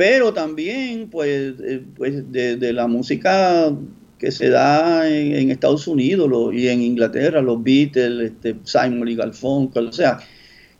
[0.00, 3.70] pero también pues, eh, pues de, la música
[4.16, 9.88] que se da en, Estados Unidos y en Inglaterra, los Beatles, este, Simon y Garfunkel,
[9.88, 10.20] o sea,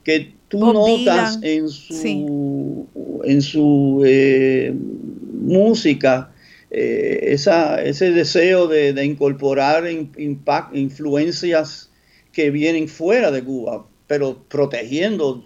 [0.04, 2.86] que tú notas en su,
[3.22, 4.72] en su eh,
[5.42, 6.32] música
[6.70, 9.84] eh, esa, ese deseo de, incorporar
[10.72, 11.90] influencias
[12.32, 15.44] que vienen fuera de Cuba, pero protegiendo,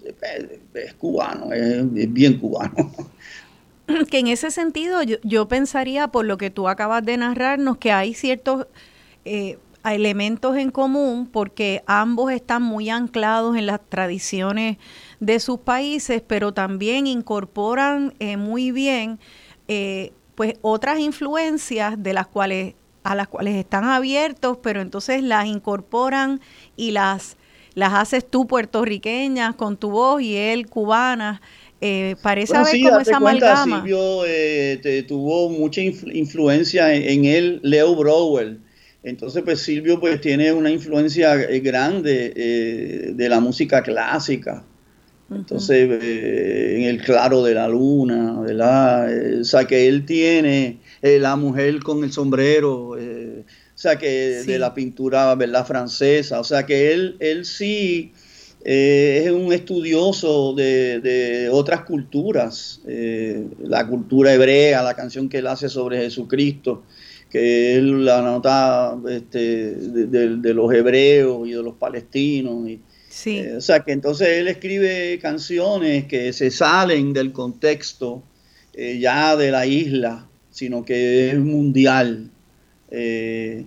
[0.75, 2.93] es, cubano, es bien cubano.
[4.11, 8.15] que en ese sentido yo, pensaría, por lo que tú acabas de narrarnos, que hay
[8.15, 8.67] ciertos
[9.25, 14.79] eh, elementos en común porque ambos están muy anclados en las tradiciones
[15.21, 19.19] de sus países, pero también incorporan eh, muy bien
[19.69, 25.45] eh, pues otras influencias de las cuales a las cuales están abiertos, pero entonces las
[25.45, 26.41] incorporan
[26.75, 27.37] y las
[27.75, 31.43] las haces tú puertorriqueñas con tu voz y él cubana.
[31.81, 33.77] Eh, parece haber como esa amalgama.
[33.77, 38.59] Silvio eh, tuvo mucha influencia en, él, Leo Brower.
[39.03, 44.65] Entonces, pues Silvio pues tiene una influencia eh, grande de la música clásica.
[45.31, 49.41] Entonces, en el claro de la luna, ¿verdad?
[49.41, 52.97] o sea, que él tiene la mujer con el sombrero, o
[53.75, 55.67] sea, que de la pintura, ¿verdad?
[55.67, 56.41] Francesa.
[56.41, 58.13] O sea, que él, él sí
[58.65, 65.47] eh, es un estudioso de, otras culturas, eh, la cultura hebrea, la canción que él
[65.47, 66.85] hace sobre Jesucristo,
[67.29, 72.69] que él la nota este, de, los hebreos y de los palestinos.
[72.69, 72.81] Y,
[73.57, 78.23] o sea que entonces él escribe canciones que se salen del contexto
[78.77, 82.31] ya de la isla, sino que es mundial.
[82.91, 83.67] Eh,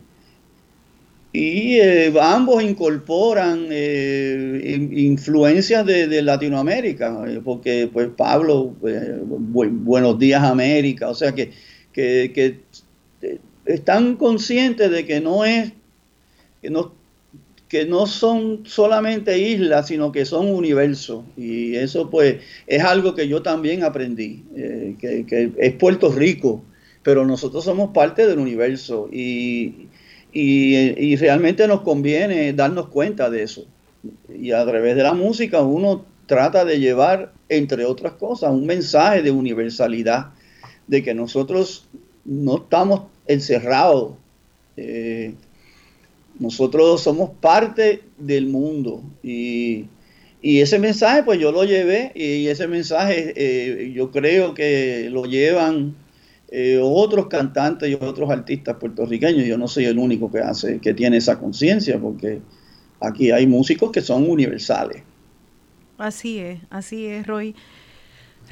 [1.40, 11.14] y eh, ambos incorporan eh, influencias de, Latinoamérica, porque pues Pablo, Buenos Días América, o
[11.14, 11.52] sea que,
[11.94, 12.62] que,
[13.66, 15.74] están conscientes de que no es,
[16.60, 16.94] que no,
[17.68, 21.24] que no son solamente islas, sino que son universos.
[21.38, 24.44] Y eso pues es algo que yo también aprendí,
[25.00, 26.64] que, que es Puerto Rico
[27.04, 29.88] pero nosotros somos parte del universo y,
[30.34, 33.66] y, realmente nos conviene darnos cuenta de eso.
[34.34, 39.22] Y a través de la música uno trata de llevar, entre otras cosas, un mensaje
[39.22, 40.28] de universalidad,
[40.88, 41.88] de que nosotros
[42.26, 44.14] no estamos encerrados.
[44.76, 45.34] Eh,
[46.40, 49.86] nosotros somos parte del mundo y,
[50.40, 55.26] y, ese mensaje pues yo lo llevé y ese mensaje eh, yo creo que lo
[55.26, 55.96] llevan
[56.50, 59.46] eh, otros cantantes y otros artistas puertorriqueños.
[59.46, 62.40] Yo no soy el único que hace, que tiene esa conciencia, porque
[63.02, 65.04] aquí hay músicos que son universales.
[65.98, 67.54] Así es, así es, Roy.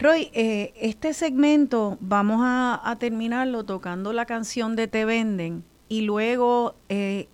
[0.02, 6.76] Roy, eh, este segmento vamos a, terminarlo tocando la canción de Te Venden y luego
[6.90, 7.30] eh,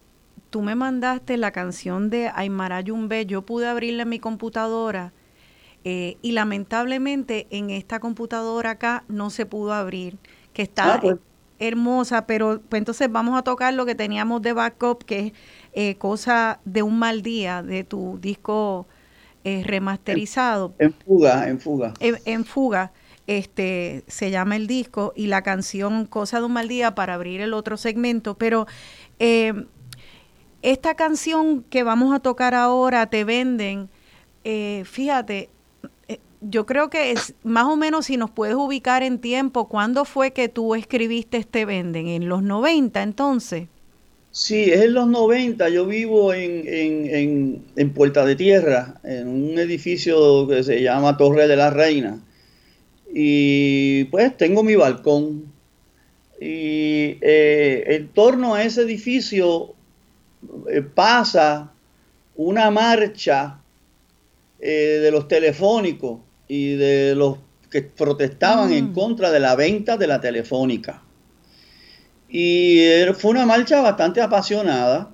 [0.51, 5.11] tú me mandaste la canción de Aymara Yumbe, yo pude abrirla en mi computadora
[5.83, 10.19] y lamentablemente en esta computadora acá no se pudo abrir
[10.53, 11.17] que está ah, pues.
[11.59, 15.33] hermosa, pero pues entonces vamos a tocar lo que teníamos de backup, que es
[15.73, 18.87] eh, Cosa de un mal día, de tu disco
[19.43, 20.73] eh, remasterizado.
[20.79, 21.93] En, fuga, en fuga.
[21.99, 22.91] En, fuga.
[23.27, 27.39] Este, se llama el disco y la canción Cosa de un mal día para abrir
[27.39, 28.67] el otro segmento, pero
[29.19, 29.65] eh,
[30.61, 33.89] esta canción que vamos a tocar ahora, Te Venden,
[34.43, 35.49] fíjate,
[36.41, 40.31] yo creo que es más o menos si nos puedes ubicar en tiempo, ¿cuándo fue
[40.31, 42.07] que tú escribiste este Venden?
[42.07, 43.67] ¿En los 90 entonces?
[44.31, 45.69] Sí, es en los 90.
[45.69, 51.47] Yo vivo en, en, en, Puerta de Tierra, en un edificio que se llama Torre
[51.47, 52.19] de la Reina.
[53.13, 55.51] Y pues tengo mi balcón.
[56.39, 59.75] Y eh, en torno a ese edificio
[60.71, 61.71] eh, pasa
[62.35, 63.59] una marcha
[64.59, 66.19] eh, de los telefónicos
[66.53, 67.37] y de los
[67.69, 68.93] que protestaban en mm.
[68.93, 71.01] contra de la venta de la telefónica.
[72.27, 72.83] Y
[73.17, 75.11] fue una marcha bastante apasionada.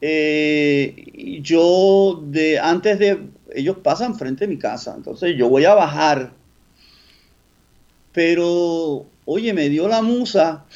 [0.00, 3.18] Eh, yo, de, antes de,
[3.52, 6.32] ellos pasan frente a mi casa, entonces yo voy a bajar.
[8.12, 10.66] Pero, oye, me dio la musa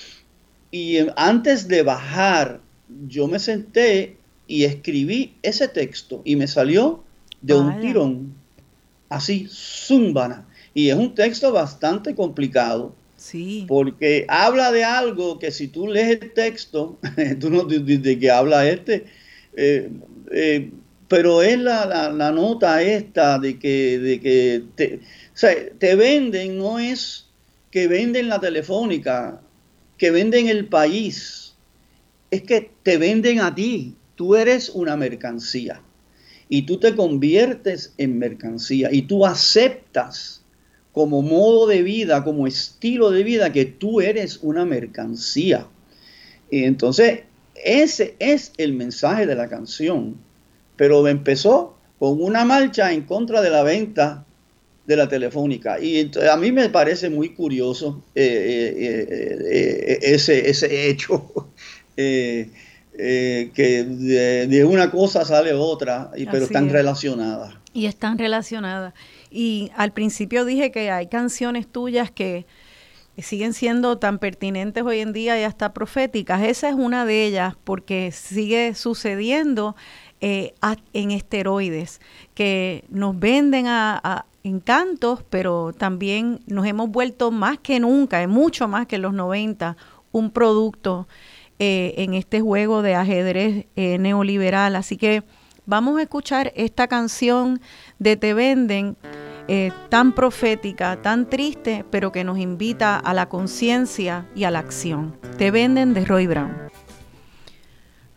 [0.72, 2.58] y antes de bajar,
[3.06, 4.16] yo me senté
[4.48, 7.04] y escribí ese texto y me salió
[7.42, 8.41] de un tirón
[9.12, 10.46] así, zumbana.
[10.74, 12.94] Y es un texto bastante complicado.
[13.16, 13.66] Sí.
[13.68, 16.98] Porque habla de algo que si tú lees el texto,
[17.40, 19.04] tú no de, que habla este,
[19.56, 19.90] eh,
[20.32, 20.70] eh,
[21.06, 25.00] pero es la, nota esta de que, de que te,
[25.78, 27.26] te venden, no es
[27.70, 29.40] que venden la telefónica,
[29.98, 31.54] que venden el país,
[32.30, 35.80] es que te venden a ti, tú eres una mercancía
[36.52, 40.44] y tú te conviertes en mercancía y tú aceptas
[40.92, 45.66] como modo de vida, como estilo de vida, que tú eres una mercancía.
[46.50, 47.20] Y entonces,
[47.54, 50.18] ese es el mensaje de la canción.
[50.76, 54.26] Pero empezó con una marcha en contra de la venta
[54.86, 55.80] de la telefónica.
[55.80, 61.32] Y a mí me parece muy curioso eh, eh, eh, ese, ese hecho.
[62.94, 67.54] Eh, que de, una cosa sale otra, y, pero están relacionadas.
[67.72, 68.92] Y están relacionadas.
[69.30, 72.44] Y al principio dije que hay canciones tuyas que
[73.16, 76.42] siguen siendo tan pertinentes hoy en día y hasta proféticas.
[76.42, 79.74] Esa es una de ellas porque sigue sucediendo
[80.20, 80.54] eh,
[80.92, 82.00] en esteroides,
[82.34, 88.68] que nos venden a, a encantos, pero también nos hemos vuelto más que nunca, mucho
[88.68, 89.76] más que en los 90,
[90.12, 91.08] un producto
[91.58, 94.76] eh, en este juego de ajedrez eh, neoliberal.
[94.76, 95.22] Así que
[95.66, 97.60] vamos a escuchar esta canción
[97.98, 98.96] de Te Venden,
[99.48, 104.60] eh, tan profética, tan triste, pero que nos invita a la conciencia y a la
[104.60, 105.16] acción.
[105.36, 106.52] Te Venden de Roy Brown.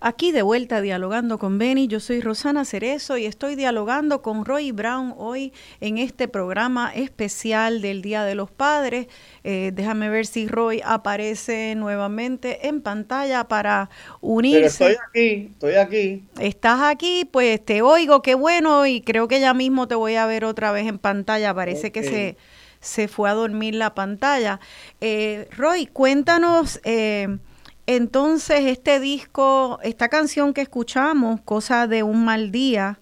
[0.08, 4.72] Aquí de vuelta dialogando con Benny, yo soy Rosana Cerezo y estoy dialogando con Roy
[4.72, 5.52] Brown hoy
[5.82, 9.08] en este programa especial del Día de los Padres.
[9.44, 13.90] Eh, déjame ver si Roy aparece nuevamente en pantalla para
[14.22, 14.78] unirse.
[14.78, 16.24] Pero estoy aquí, estoy aquí.
[16.40, 20.28] Estás aquí, pues te oigo, qué bueno, y creo que ya mismo te voy a
[20.28, 21.52] ver otra vez en pantalla.
[21.56, 22.38] Parece que se,
[22.80, 24.60] se fue a dormir la pantalla.
[25.02, 26.80] Eh, Roy, cuéntanos...
[26.84, 27.40] Eh,
[27.88, 33.00] entonces, este disco, esta canción que escuchamos, Cosa de un mal día,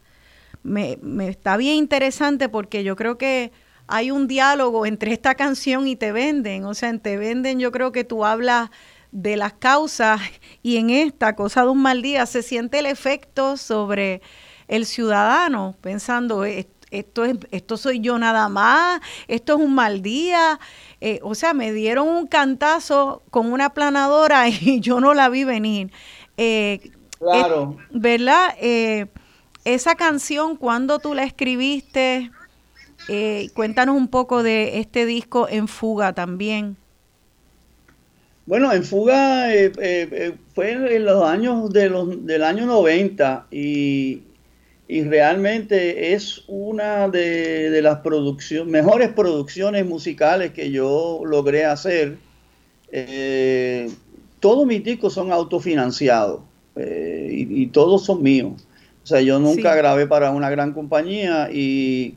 [0.64, 0.98] me,
[1.28, 3.52] está bien interesante porque yo creo que
[3.88, 6.66] hay un diálogo entre esta canción y Te Venden.
[6.66, 8.70] O sea, en Te Venden yo creo que tú hablas
[9.12, 10.20] de las causas
[10.64, 14.22] y en esta Cosa de un mal día se siente el efecto sobre
[14.68, 16.46] el ciudadano, pensando,
[16.94, 20.60] esto, es, esto soy yo nada más, esto es un mal día.
[21.02, 25.44] Eh, o sea, me dieron un cantazo con una planadora y yo no la vi
[25.44, 25.92] venir.
[26.38, 27.78] Eh, claro.
[27.92, 28.56] ¿Verdad?
[28.62, 29.08] Eh,
[29.66, 32.32] esa canción, ¿cuándo tú la escribiste?
[33.54, 36.78] cuéntanos un poco de este disco En Fuga también.
[38.46, 39.50] Bueno, En Fuga
[40.56, 44.22] fue en los años de los, del año 90 y,
[44.88, 52.18] y realmente es una de, las producciones, mejores producciones musicales que yo logré hacer.
[52.92, 53.90] Eh,
[54.40, 56.42] todos mis discos son autofinanciados
[56.76, 58.68] eh, y, todos son míos.
[59.04, 62.16] O sea, yo nunca grabé para una gran compañía y,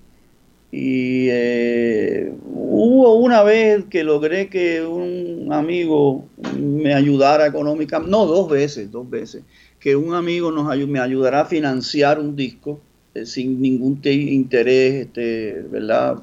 [0.72, 6.26] y eh, hubo una vez que logré que un amigo
[6.58, 9.44] me ayudara económicamente, no, dos veces, dos veces
[9.86, 12.80] que un amigo nos me ayudará a financiar un disco
[13.14, 16.16] eh, sin ningún interés, este, ¿verdad?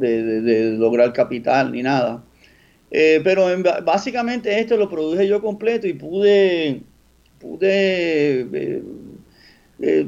[0.00, 2.24] De, lograr capital ni nada.
[2.90, 3.44] Eh, pero
[3.84, 6.80] básicamente esto lo produje yo completo y pude,
[7.38, 8.80] pude
[9.82, 10.06] eh,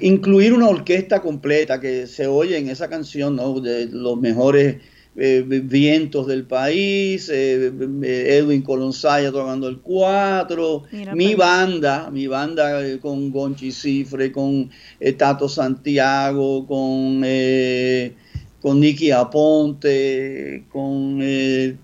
[0.00, 3.60] incluir una orquesta completa que se oye en esa canción, ¿no?
[3.60, 4.76] De los mejores
[5.16, 7.72] eh, vientos del país, eh,
[8.02, 10.84] eh, Edwin Colonsaya tocando el cuatro,
[11.14, 14.70] mi banda, mi banda con Gonchi Cifre, con
[15.16, 17.24] Tato Santiago, con,
[18.60, 21.22] con Nicky Aponte, con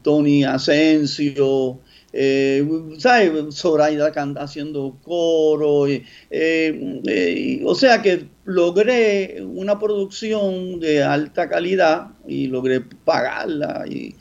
[0.03, 1.81] Tony Asensio,
[2.13, 2.67] eh,
[2.99, 3.55] ¿sabes?
[3.55, 12.49] Zoraida haciendo coro, eh, eh, o sea que logré una producción de alta calidad y
[12.49, 14.17] logré pagarla y,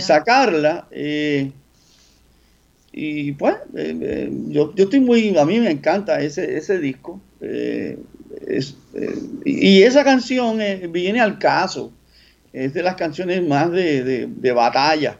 [0.00, 0.86] sacarla.
[0.90, 1.52] Eh,
[2.92, 3.56] y pues,
[4.48, 7.20] yo, yo, estoy muy, a mí me encanta ese, ese disco.
[9.44, 10.58] y esa canción
[10.90, 11.92] viene al caso,
[12.52, 15.18] es de las canciones más de, de batalla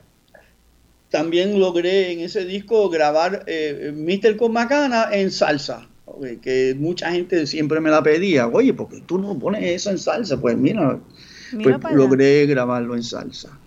[1.11, 5.89] también logré en ese disco grabar eh, Mister con Macana en salsa,
[6.43, 8.47] que mucha gente siempre me la pedía.
[8.49, 10.41] Oye, ¿por qué tú no pones eso en salsa?
[10.41, 10.99] Pues mira,
[11.63, 13.59] pues logré grabarlo en salsa.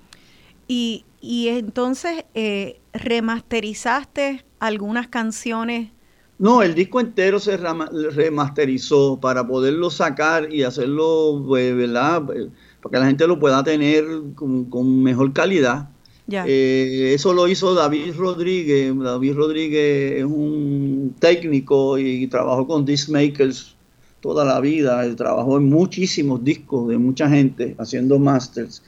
[0.67, 5.91] Y, y entonces eh, remasterizaste algunas canciones.
[6.37, 12.25] No, el disco entero se remasterizó para poderlo sacar y hacerlo, pues, ¿verdad?
[12.25, 14.05] Para que la gente lo pueda tener
[14.35, 15.89] con mejor calidad.
[16.31, 18.93] Eh, eso lo hizo David Rodríguez.
[18.97, 23.75] David Rodríguez es un técnico y trabajó con disc makers
[24.21, 25.03] toda la vida.
[25.05, 28.81] Él trabajó en muchísimos discos de mucha gente haciendo masters.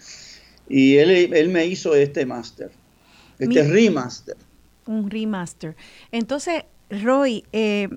[0.69, 2.71] Y él, él me hizo este master,
[3.39, 4.37] este remaster.
[4.85, 5.75] Un remaster.
[6.11, 7.89] Entonces, Roy, eh,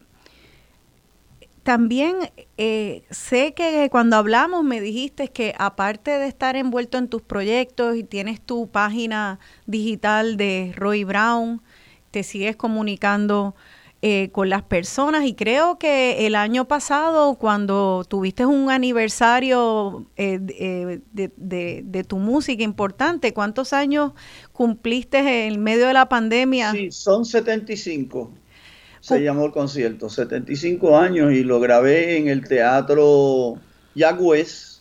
[1.65, 2.17] también
[2.59, 7.97] eh, sé que cuando hablamos me dijiste que aparte de estar envuelto en tus proyectos
[7.97, 11.63] y tienes tu página digital de Roy Brown,
[12.11, 13.55] te sigues comunicando
[14.03, 20.39] eh, con las personas y creo que el año pasado cuando tuviste un aniversario eh,
[20.39, 24.13] de, de, tu música importante, ¿cuántos años
[24.53, 26.73] cumpliste en medio de la pandemia?
[26.73, 28.31] Sí, son 75
[29.05, 33.59] se llamó el concierto, 75 años y lo grabé en el teatro
[33.95, 34.81] Yagüez,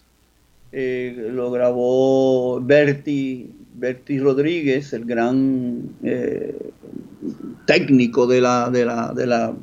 [0.71, 6.55] eh, lo grabó Berti, Berti Rodríguez, el gran eh,
[7.65, 9.53] técnico de la, de la, de la,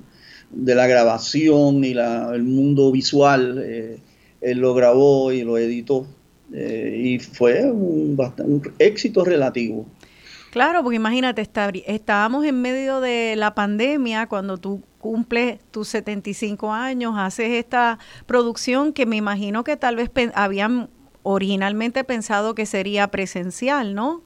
[0.50, 3.62] de la grabación y la, el mundo visual.
[3.64, 3.96] Eh,
[4.42, 6.06] él lo grabó y lo editó
[6.52, 8.14] y fue un,
[8.44, 9.86] un éxito relativo.
[10.50, 11.42] Claro, porque imagínate,
[11.86, 18.92] estábamos en medio de la pandemia cuando tú cumples tus 75 años, haces esta producción
[18.92, 20.90] que me imagino que tal vez habían
[21.22, 24.22] originalmente pensado que sería presencial, ¿no?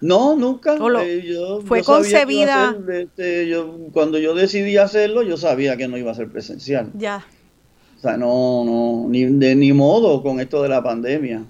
[0.00, 0.76] No, nunca.
[1.02, 1.24] Eh,
[1.64, 2.76] fue concebida.
[2.88, 3.52] Este,
[3.92, 6.90] cuando yo decidí hacerlo, yo sabía que no iba a ser presencial.
[6.94, 7.26] Ya.
[7.96, 11.44] O sea, no, no, ni de ni modo con esto de la pandemia.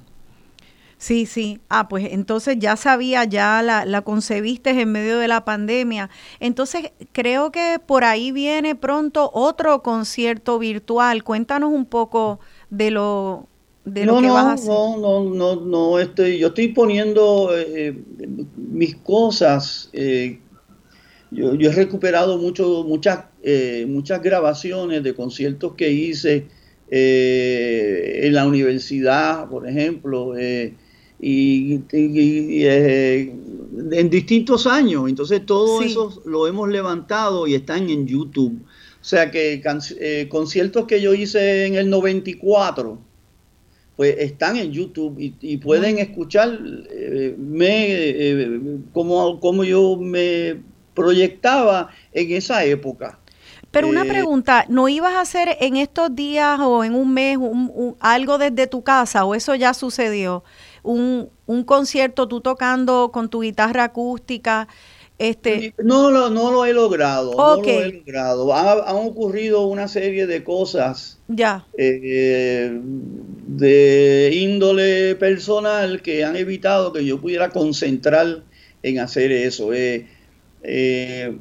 [0.98, 1.60] Sí, sí.
[1.68, 6.10] Ah, pues entonces ya sabía, ya la, la concebiste en medio de la pandemia.
[6.40, 11.22] Entonces creo que por ahí viene pronto otro concierto virtual.
[11.22, 13.46] Cuéntanos un poco de lo
[13.84, 14.68] de lo que vas a hacer.
[14.68, 17.96] No, no, no, no, estoy, yo estoy poniendo eh,
[18.56, 19.88] mis cosas.
[19.92, 20.40] Eh,
[21.30, 26.46] yo, yo, he recuperado mucho, muchas, eh, muchas grabaciones de conciertos que hice
[26.90, 30.32] en la universidad, por ejemplo,
[31.20, 31.80] y,
[32.70, 35.08] en distintos años.
[35.08, 38.60] Entonces todo eso lo hemos levantado y están en YouTube.
[39.00, 39.62] O sea que
[40.28, 42.98] conciertos que yo hice en el 94
[43.98, 46.56] pues están en YouTube y, pueden escuchar
[46.88, 48.60] eh, me, eh,
[48.92, 50.62] como, yo me
[50.94, 53.18] proyectaba en esa época.
[53.72, 57.38] Pero una eh, pregunta, ¿no ibas a hacer en estos días o en un mes
[57.98, 60.44] algo desde tu casa o eso ya sucedió?
[60.88, 64.68] Un, un concierto tú tocando con tu guitarra acústica
[65.18, 67.32] este, no, no, no lo he logrado.
[67.32, 68.54] No lo he logrado.
[68.54, 71.66] han ocurrido una serie de cosas ya.
[71.76, 72.70] Eh,
[73.48, 78.44] de índole personal que han evitado que yo pudiera concentrar
[78.84, 79.72] en hacer eso.
[79.72, 80.06] Eh,
[80.62, 81.36] eh,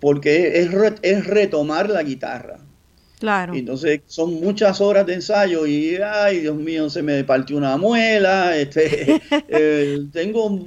[0.00, 0.70] porque es,
[1.02, 2.60] es retomar la guitarra.
[3.18, 3.54] Claro.
[3.54, 8.56] Entonces son muchas horas de ensayo y, ay, Dios mío, se me partió una muela,
[8.56, 10.66] este, eh, tengo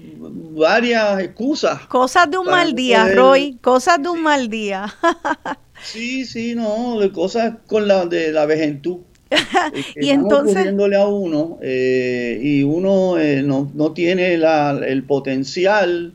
[0.54, 1.88] varias excusas.
[1.88, 4.94] Cosas de un mal día, Roy, cosas de un mal día.
[5.84, 8.98] sí, sí, no, cosas con la de la vejentud.
[9.96, 16.14] y entonces a uno eh, y uno eh, no, no, tiene la, el potencial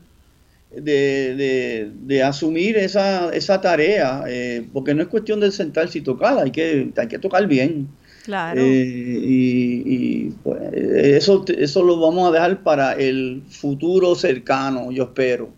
[0.71, 6.37] de, de, asumir esa, esa tarea, eh, porque no es cuestión de sentarse y tocar,
[6.37, 7.87] hay que, hay que tocar bien.
[8.25, 8.59] Claro.
[8.61, 15.49] Eh, y, pues, eso, eso lo vamos a dejar para el futuro cercano, yo espero.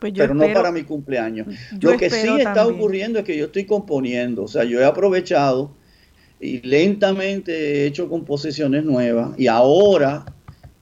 [0.00, 1.48] Pues pero no para mi cumpleaños.
[1.80, 5.74] Lo que sí está ocurriendo es que yo estoy componiendo, o sea, yo he aprovechado
[6.40, 10.24] y lentamente he hecho composiciones nuevas y ahora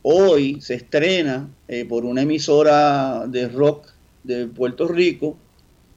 [0.09, 3.89] Hoy se estrena eh, por una emisora de rock
[4.23, 5.37] de Puerto Rico.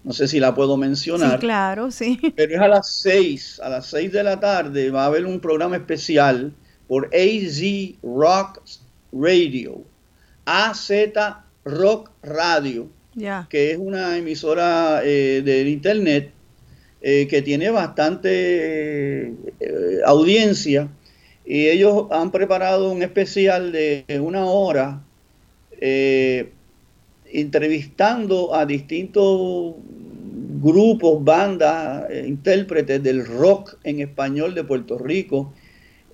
[0.03, 1.33] No sé si la puedo mencionar.
[1.33, 2.19] Sí, claro, sí.
[2.35, 5.39] Pero es a las 6, a las 6 de la tarde va a haber un
[5.39, 6.53] programa especial
[6.87, 7.61] por AZ
[8.01, 8.61] Rock
[9.11, 9.83] Radio.
[10.45, 10.91] AZ
[11.65, 12.87] Rock Radio.
[13.49, 16.31] Que es una emisora eh, del internet
[17.01, 19.33] eh, que tiene bastante
[20.05, 20.87] audiencia
[21.45, 25.01] y ellos han preparado un especial de una hora
[25.81, 26.51] eh,
[27.31, 29.75] entrevistando a distintos
[30.61, 35.53] grupos, bandas, eh, intérpretes del rock en español de Puerto Rico,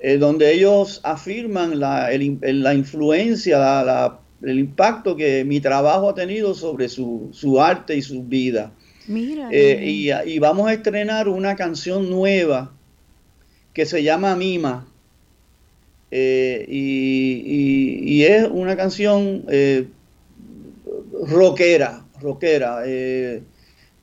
[0.01, 6.89] eh, donde ellos afirman la, la influencia, el impacto que mi trabajo ha tenido sobre
[6.89, 8.71] su, su arte y su vida.
[9.07, 9.49] Mira.
[9.51, 12.73] y, y, vamos a estrenar una canción nueva
[13.73, 14.87] que se llama Mima
[16.11, 19.87] eh, y, es una canción eh,
[21.27, 23.41] rockera, rockera, eh,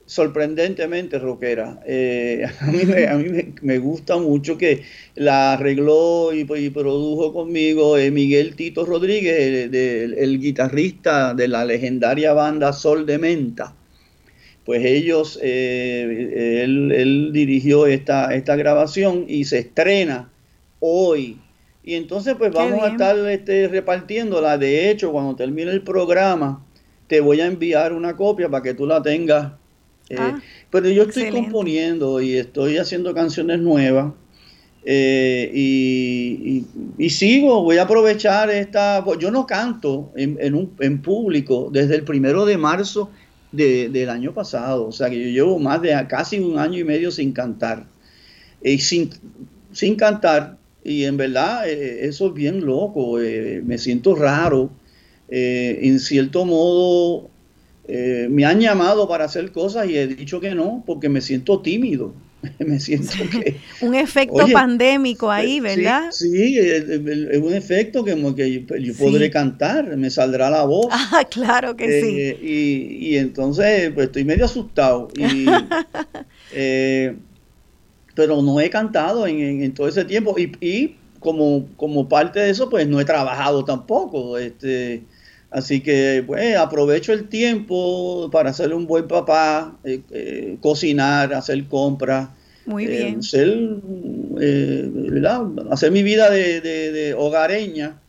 [0.05, 1.81] sorprendentemente rockera.
[1.83, 4.83] a mí, me, gusta mucho que
[5.15, 13.07] la arregló y, produjo conmigo Miguel Tito Rodríguez, el, guitarrista de la legendaria banda Sol
[13.07, 13.75] de Menta
[14.65, 20.31] pues ellos, él, él, dirigió esta, esta grabación y se estrena
[20.79, 21.37] hoy
[21.85, 24.57] y entonces pues vamos a estar este, repartiéndola.
[24.57, 26.65] De hecho, cuando termine el programa,
[27.09, 29.53] te voy a enviar una copia para que tú la tengas.
[30.09, 30.41] Eh, ah,
[30.71, 34.13] pero yo estoy componiendo y estoy haciendo canciones nuevas.
[34.85, 35.51] Eh,
[36.99, 39.03] y, sigo, voy a aprovechar esta...
[39.05, 43.11] Pues, yo no canto en, un, en público desde el primero de marzo
[43.51, 44.87] del año pasado.
[44.87, 47.87] O sea que yo llevo más de casi un año y medio sin cantar.
[48.63, 49.11] Y sin,
[49.73, 54.71] sin cantar, y en verdad eh, eso es bien loco, eh, me siento raro.
[55.29, 57.31] Eh, en cierto modo
[57.89, 62.15] me han llamado para hacer cosas y he dicho que no porque me siento tímido.
[62.59, 63.57] me siento que...
[63.81, 66.11] un efecto pandémico ahí, ¿verdad?
[66.11, 66.85] Sí, es,
[67.41, 70.87] un efecto que, yo podré cantar, me saldrá la voz.
[71.15, 72.37] Ah, claro que sí.
[72.43, 75.09] Y, y, entonces pues estoy medio asustado.
[75.17, 75.47] Y,
[78.15, 82.87] pero no he cantado en, todo ese tiempo y, como, como parte de eso, pues
[82.87, 84.39] no he trabajado tampoco.
[84.39, 85.05] Este,
[85.53, 91.63] Así que pues aprovecho el tiempo para ser un buen papá, eh, eh, cocinar, hacer
[91.67, 92.31] compras.
[92.65, 93.21] Muy bien.
[95.71, 98.01] hacer mi vida de, hogareña,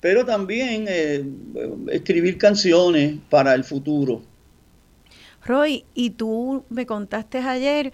[0.00, 0.86] pero también
[1.90, 4.22] escribir canciones para el futuro.
[5.44, 7.92] Roy, y tú me contaste ayer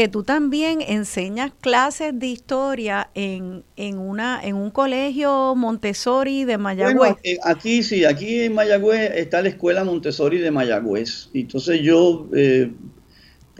[0.00, 6.56] que tú también enseñas clases de historia en, en, una, en un colegio Montessori de
[6.56, 6.96] Mayagüez.
[6.96, 11.28] Bueno, eh, aquí sí, aquí en Mayagüez está la escuela Montessori de Mayagüez.
[11.34, 12.72] Entonces yo, eh,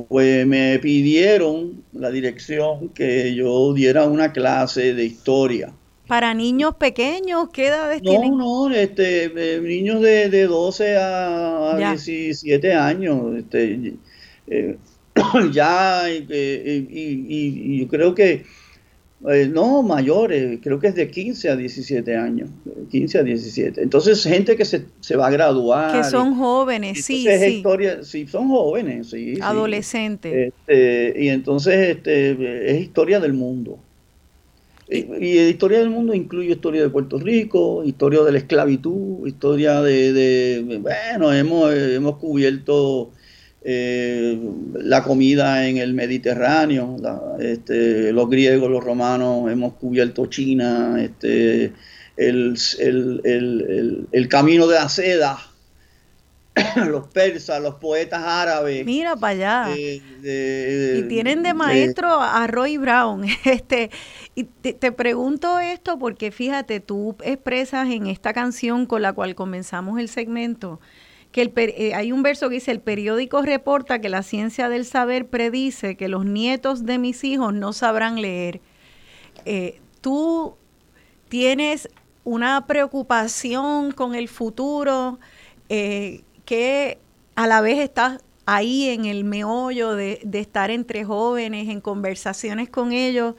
[0.09, 5.75] pues me pidieron la dirección que yo diera una clase de historia.
[6.07, 7.51] ¿Para niños pequeños?
[7.53, 8.39] ¿Qué edades tienen?
[8.39, 13.37] No, no, este, eh, niños de, de 12 a, 17 años.
[13.37, 13.99] Este,
[15.53, 18.45] ya, y, yo creo que,
[19.29, 22.49] eh, no mayores, creo que es de 15 a 17 años,
[22.91, 23.83] 15 a 17.
[23.83, 26.01] Entonces, gente que se, se va a graduar.
[26.01, 27.45] Que son jóvenes, sí, sí.
[27.45, 29.39] Historia, sí, son jóvenes, sí.
[29.43, 30.53] Adolescentes.
[30.53, 33.79] Este, y entonces este, es historia del mundo.
[34.89, 39.83] Y, y, historia del mundo incluye historia de Puerto Rico, historia de la esclavitud, historia
[39.83, 43.11] de, de bueno, hemos, hemos cubierto
[43.63, 44.39] eh,
[44.73, 46.97] la comida en el Mediterráneo,
[47.41, 51.73] este, los griegos, los romanos, hemos cubierto China, este,
[52.17, 52.57] el,
[54.31, 55.39] camino de la seda,
[56.87, 58.87] los persas, los poetas árabes.
[58.87, 59.77] Mira para allá.
[59.77, 63.27] y tienen de maestro a Roy Brown.
[63.45, 63.91] Este,
[64.35, 69.35] y te, te, pregunto esto porque fíjate, tú expresas en esta canción con la cual
[69.35, 70.81] comenzamos el segmento
[71.33, 74.85] que el, eh, hay un verso que dice, el periódico reporta que la ciencia del
[74.85, 78.61] saber predice que los nietos de mis hijos no sabrán leer.
[79.45, 80.57] Eh, tú
[81.29, 81.89] tienes
[82.25, 85.21] una preocupación con el futuro
[85.69, 86.99] eh, que
[87.37, 92.93] a la vez estás ahí en el meollo de, estar entre jóvenes, en conversaciones con
[92.93, 93.37] ellos.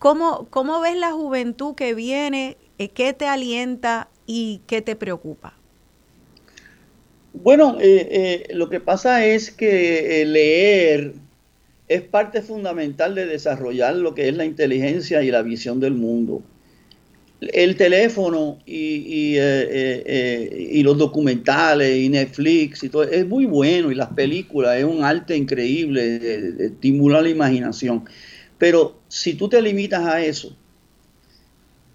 [0.00, 2.56] ¿cómo, ¿Cómo ves la juventud que viene?
[2.76, 5.61] ¿Qué te alienta y qué te preocupa?
[7.34, 8.08] Bueno, eh,
[8.50, 11.14] eh, lo que pasa es que eh, leer
[11.88, 16.42] es parte fundamental de desarrollar lo que es la inteligencia y la visión del mundo.
[17.40, 24.10] El teléfono y, y, los documentales y Netflix y todo es muy bueno y las
[24.10, 26.20] películas es un arte increíble,
[26.60, 28.04] estimula la imaginación.
[28.58, 30.56] Pero si tú te limitas a eso,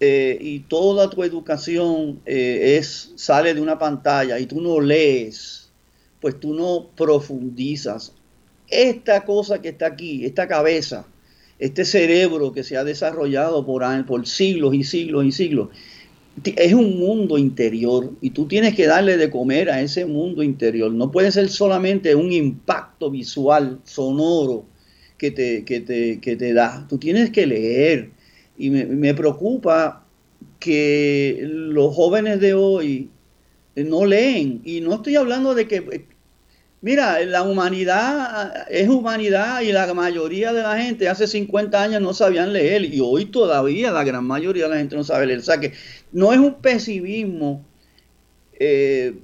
[0.00, 5.70] eh, y toda tu educación eh, es, sale de una pantalla y tú no lees,
[6.20, 8.12] pues tú no profundizas.
[8.68, 11.06] Esta cosa que está aquí, esta cabeza,
[11.58, 15.68] este cerebro que se ha desarrollado por, por siglos y siglos y siglos,
[16.44, 20.92] es un mundo interior y tú tienes que darle de comer a ese mundo interior.
[20.92, 24.64] No puede ser solamente un impacto visual, sonoro,
[25.16, 26.86] que te, que te, que te da.
[26.88, 28.10] Tú tienes que leer,
[28.58, 30.04] y me, preocupa
[30.58, 33.08] que los jóvenes de hoy
[33.76, 34.60] no leen.
[34.64, 36.06] Y no estoy hablando de que,
[36.80, 42.12] mira, la humanidad es humanidad y la mayoría de la gente hace 50 años no
[42.12, 45.38] sabían leer y hoy todavía la gran mayoría de la gente no sabe leer.
[45.38, 45.72] O sea que
[46.10, 47.64] no es un pesimismo,
[48.58, 49.14] eh,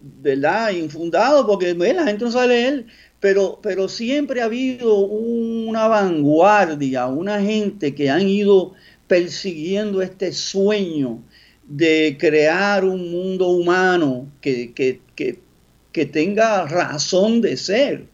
[0.00, 0.70] ¿verdad?
[0.72, 2.86] Infundado porque la gente no sabe leer.
[3.20, 8.74] Pero, pero siempre ha habido una vanguardia, una gente que han ido
[9.08, 11.22] persiguiendo este sueño
[11.68, 18.06] de crear un mundo humano que, que, tenga razón de ser.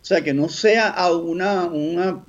[0.00, 2.24] O sea, que no sea una, una,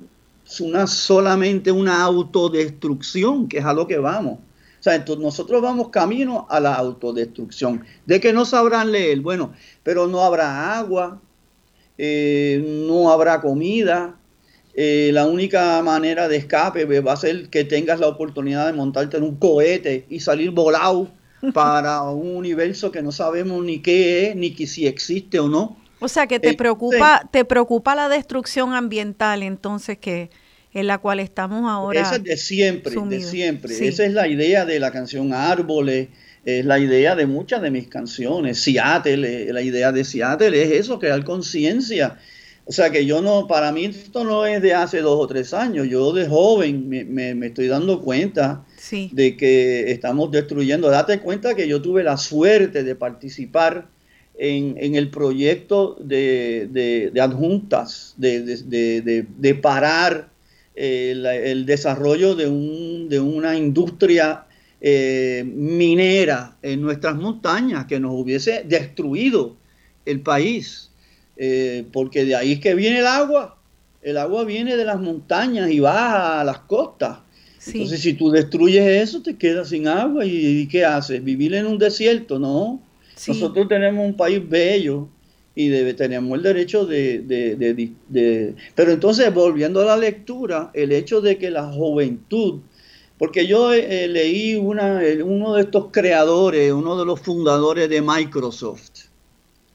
[0.88, 4.40] solamente una autodestrucción, que es a lo que vamos.
[4.80, 7.84] O sea, entonces nosotros vamos camino a la autodestrucción.
[8.04, 9.52] De que no sabrán leer, bueno,
[9.84, 11.20] pero no habrá agua,
[11.98, 14.16] eh, no habrá comida.
[14.76, 19.16] Eh, la única manera de escape va a ser que tengas la oportunidad de montarte
[19.16, 21.08] en un cohete y salir volado
[21.54, 25.78] para un universo que no sabemos ni qué es, ni que si existe o no.
[26.00, 30.30] O sea que te eh, preocupa, te preocupa la destrucción ambiental, entonces que
[30.72, 32.00] en la cual estamos ahora.
[32.00, 33.88] Esa es de siempre, de siempre.
[33.88, 36.08] Esa es la idea de la canción Árboles,
[36.44, 38.60] es la idea de muchas de mis canciones.
[38.60, 42.18] Seattle, eh, la idea de Seattle es eso, crear conciencia.
[42.66, 45.52] O sea que yo no, para mí esto no es de hace dos o tres
[45.52, 45.86] años.
[45.88, 50.88] Yo de joven me, estoy dando cuenta de que estamos destruyendo.
[50.88, 53.88] Date cuenta que yo tuve la suerte de participar
[54.36, 60.30] en, el proyecto de, adjuntas, de, parar
[60.74, 64.46] eh, el desarrollo de, un, de una industria
[64.86, 69.56] eh, minera en nuestras montañas que nos hubiese destruido
[70.04, 70.90] el país,
[71.38, 73.56] eh, porque de ahí es que viene el agua.
[74.02, 77.20] El agua viene de las montañas y baja a las costas.
[77.66, 80.26] Entonces, si tú destruyes eso, te quedas sin agua.
[80.26, 81.24] ¿Y, qué haces?
[81.24, 82.38] ¿Vivir en un desierto?
[82.38, 82.82] No.
[83.26, 85.08] Nosotros tenemos un país bello
[85.54, 87.24] y tenemos el derecho de,
[88.74, 92.60] Pero entonces, volviendo a la lectura, el hecho de que la juventud
[93.18, 99.06] porque yo eh, leí una, uno de estos creadores, uno de los fundadores de Microsoft.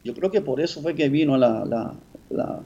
[0.03, 2.61] Yo creo que por eso fue que vino la, la,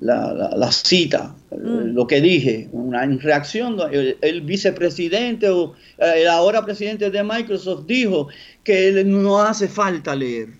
[0.00, 1.94] la, cita, mm.
[1.94, 3.78] lo que dije, una reacción.
[3.90, 8.28] El, vicepresidente o el ahora presidente de Microsoft dijo
[8.62, 10.50] que no hace falta leer,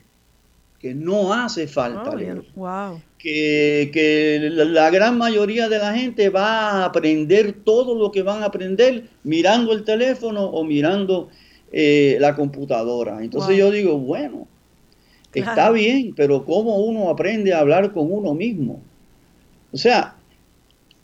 [0.78, 2.42] que no hace falta oh, leer.
[2.54, 8.42] Wow que, la, gran mayoría de la gente va a aprender todo lo que van
[8.42, 11.28] a aprender mirando el teléfono o mirando
[11.70, 13.22] eh, la computadora.
[13.22, 14.48] Entonces yo digo, bueno,
[15.32, 18.82] está bien, pero ¿cómo uno aprende a hablar con uno mismo?
[19.72, 20.16] O sea,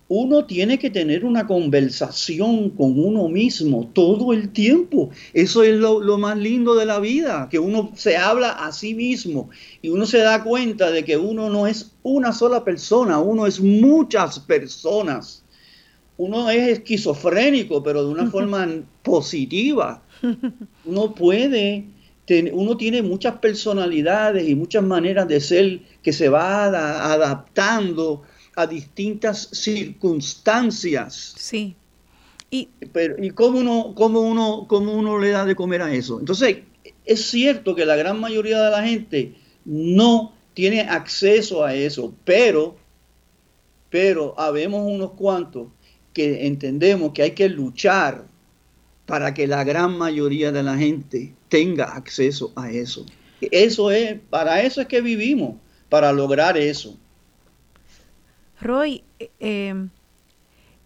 [0.08, 5.10] uno tiene que tener una conversación con uno mismo todo el tiempo.
[5.34, 9.50] Eso es lo, más lindo de la vida, que uno se habla a sí mismo
[9.82, 13.60] y uno se da cuenta de que uno no es una sola persona, uno es
[13.60, 15.44] muchas personas.
[16.16, 18.66] Uno es esquizofrénico, pero de una forma
[19.02, 20.02] positiva.
[20.84, 21.84] Uno puede,
[22.52, 28.22] uno tiene muchas personalidades y muchas maneras de ser que se va adaptando
[28.58, 31.34] a distintas circunstancias.
[31.36, 31.76] Sí.
[32.50, 36.18] Y, Pero, ¿y cómo uno, cómo, uno, cómo uno le da de comer a eso?
[36.18, 36.58] Entonces,
[37.04, 42.74] es cierto que la gran mayoría de la gente no tiene acceso a eso, pero,
[43.90, 45.68] pero habemos unos cuantos
[46.12, 48.26] que entendemos que hay que luchar
[49.06, 53.06] para que la gran mayoría de la gente tenga acceso a eso.
[53.40, 55.54] Eso es, para eso es que vivimos,
[55.88, 56.98] para lograr eso.
[58.60, 59.90] Roy, eh, em,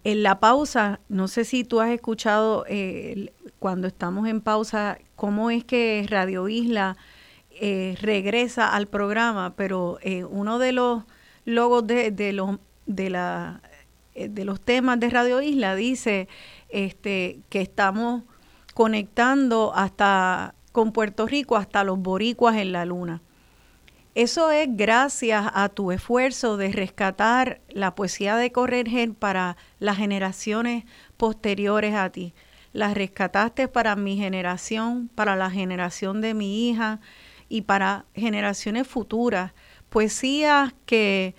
[0.05, 5.51] en la pausa, no sé si tú has escuchado eh, cuando estamos en pausa, cómo
[5.51, 6.97] es que Radio Isla
[7.51, 9.99] eh, regresa al programa, pero
[10.31, 11.05] uno de los
[11.45, 13.63] logos de, los, de, la,
[14.15, 16.29] de los temas de Radio Isla dice
[16.69, 18.25] este, que estamos
[18.75, 23.23] conectando hasta con Puerto Rico hasta los boricuas en la luna.
[24.15, 30.85] Eso es gracias a tu esfuerzo de rescatar la poesía de Correger para las generaciones
[31.17, 32.35] posteriores a ti.
[32.75, 37.01] La rescataste para mi generación, para la generación de mi hija
[37.49, 39.53] y para generaciones futuras.
[39.89, 41.35] Poesías que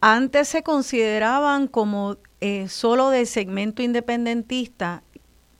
[0.00, 5.02] antes se consideraban como eh, solo de segmento independentista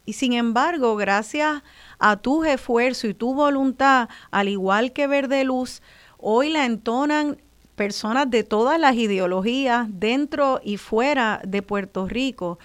[0.08, 1.62] y sin embargo, gracias
[1.98, 5.82] a tu esfuerzo y tu voluntad, al igual que Verde Luz,
[6.18, 7.40] Hoy la entonan
[7.76, 12.58] personas de todas las ideologías dentro y fuera de Puerto Rico.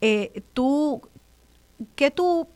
[0.00, 1.02] Eh, tú,
[1.96, 2.46] ¿qué tú,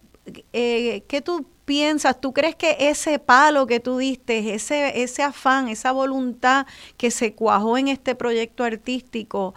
[0.52, 2.20] eh, ¿qué tú piensas?
[2.20, 6.66] ¿Tú crees que ese palo que tú diste, ese, ese afán, esa voluntad
[6.97, 9.55] que se cuajó en este proyecto artístico,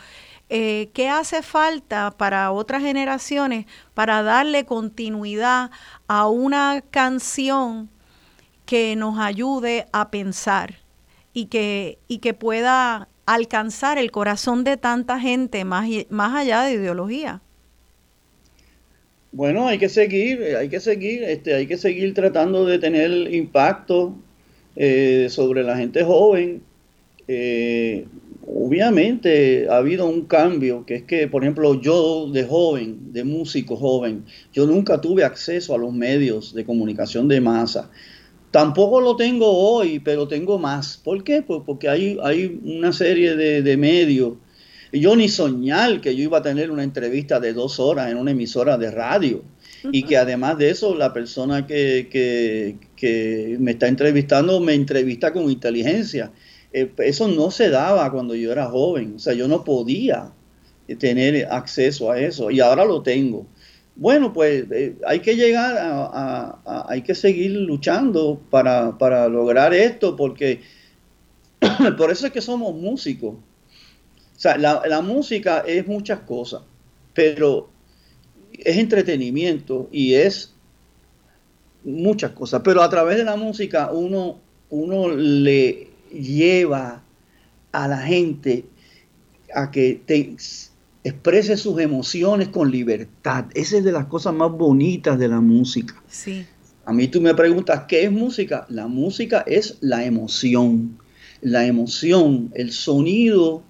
[0.50, 5.70] eh, ¿qué hace falta para otras generaciones para darle continuidad
[6.08, 7.90] a una canción
[8.66, 10.87] que nos ayude a pensar?
[11.38, 16.74] Y que, y que pueda alcanzar el corazón de tanta gente más, más allá de
[16.74, 17.42] ideología.
[19.32, 24.16] Bueno, hay que seguir, hay que seguir, este, hay que seguir tratando de tener impacto
[24.76, 26.64] eh, sobre la gente joven.
[27.28, 28.08] Eh,
[28.48, 33.76] obviamente ha habido un cambio, que es que, por ejemplo, yo de joven, de músico
[33.76, 37.92] joven, yo nunca tuve acceso a los medios de comunicación de masa.
[38.52, 40.98] Tampoco lo tengo hoy, pero tengo más.
[40.98, 41.42] ¿Por qué?
[41.42, 44.34] Pues porque hay, hay una serie de, de medios.
[44.92, 48.32] Yo ni soñar que yo iba a tener una entrevista de dos horas en una
[48.32, 49.44] emisora de radio.
[49.92, 55.50] Y que además de eso, la persona que, que, me está entrevistando me entrevista con
[55.50, 56.32] inteligencia.
[56.74, 59.14] Eh, eso no se daba cuando yo era joven.
[59.16, 60.32] O sea, yo no podía
[61.00, 62.50] tener acceso a eso.
[62.50, 63.46] Y ahora lo tengo.
[64.00, 70.62] Bueno, pues eh, hay que llegar a, hay que seguir luchando para, lograr esto, porque
[71.98, 73.34] por eso es que somos músicos.
[73.34, 76.62] O sea, la, música es muchas cosas,
[77.16, 77.70] pero
[78.54, 80.54] es entretenimiento y es
[81.84, 87.02] muchas cosas, pero a través de la música uno, uno le lleva
[87.72, 88.66] a la gente
[89.56, 90.36] a que te,
[91.08, 93.46] exprese sus emociones con libertad.
[93.54, 96.02] Esa es de las cosas más bonitas de la música.
[96.08, 96.46] Sí.
[96.86, 98.66] A mí tú me preguntas, ¿qué es música?
[98.70, 100.98] La música es la emoción.
[101.42, 103.64] La emoción, el sonido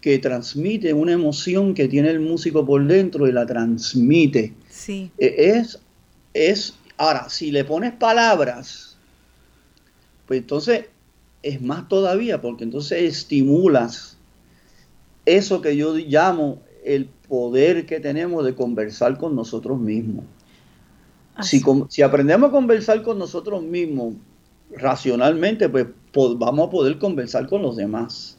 [0.00, 4.52] que transmite una emoción que tiene el músico por dentro y la transmite.
[4.68, 5.10] Sí.
[5.18, 5.78] E, es,
[6.34, 8.96] es, ahora, si le pones palabras,
[10.26, 10.86] pues entonces
[11.42, 14.11] es más todavía, porque entonces estimulas
[15.26, 20.24] eso que yo llamo el poder que tenemos de conversar con nosotros mismos.
[21.40, 24.14] Si, si, aprendemos a conversar con nosotros mismos
[24.76, 25.86] racionalmente, pues
[26.36, 28.36] vamos a poder conversar con los demás.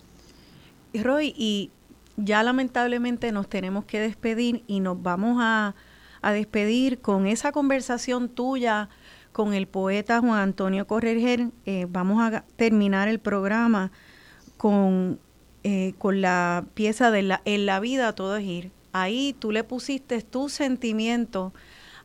[0.93, 1.72] Roy, y
[2.18, 5.76] ya lamentablemente nos tenemos que despedir y nos vamos a,
[6.22, 8.88] despedir con esa conversación tuya
[9.34, 11.49] con el poeta Juan Antonio Correger.
[11.65, 13.91] Eh, vamos a terminar el programa
[14.55, 15.19] con
[15.64, 18.72] eh, con la pieza de la, En la vida todo es ir.
[18.91, 21.53] Ahí tú le pusiste tu sentimiento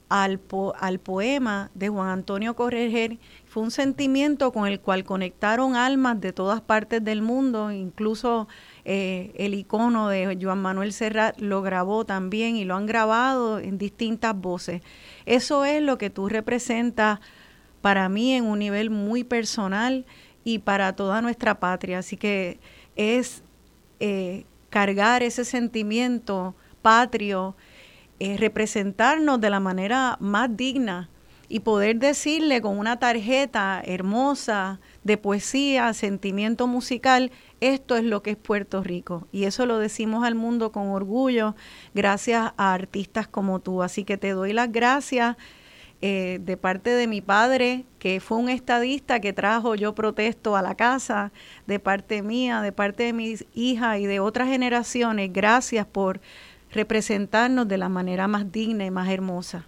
[0.08, 0.40] al,
[0.80, 3.18] al poema de Juan Antonio Correger.
[3.46, 8.48] Fue un sentimiento con el cual conectaron almas de todas partes del mundo, incluso
[8.84, 13.78] eh, el icono de Juan Manuel Serrat lo grabó también y lo han grabado en
[13.78, 14.82] distintas voces.
[15.26, 17.20] Eso es lo que tú representas
[17.80, 20.06] para mí en un nivel muy personal
[20.44, 21.98] y para toda nuestra patria.
[21.98, 22.58] Así que
[22.96, 23.42] es
[24.00, 27.56] eh, cargar ese sentimiento patrio,
[28.20, 31.08] eh, representarnos de la manera más digna
[31.48, 37.30] y poder decirle con una tarjeta hermosa de poesía, sentimiento musical,
[37.60, 39.26] esto es lo que es Puerto Rico.
[39.32, 41.56] Y eso lo decimos al mundo con orgullo,
[41.94, 43.82] gracias a artistas como tú.
[43.82, 45.36] Así que te doy las gracias
[46.00, 50.62] eh, de parte de mi padre, que fue un estadista que trajo Yo Protesto a
[50.62, 51.32] la casa,
[51.66, 56.20] de parte mía, de parte de mis hijas y de otras generaciones, gracias por
[56.72, 59.66] representarnos de la manera más digna y más hermosa.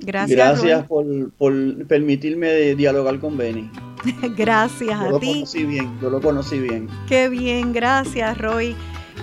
[0.00, 0.62] Gracias.
[0.62, 3.70] Gracias por, permitirme dialogar con Benny.
[4.36, 5.10] gracias a ti.
[5.10, 6.88] Yo lo conocí bien, yo lo conocí bien.
[7.08, 8.74] Qué bien, gracias Roy.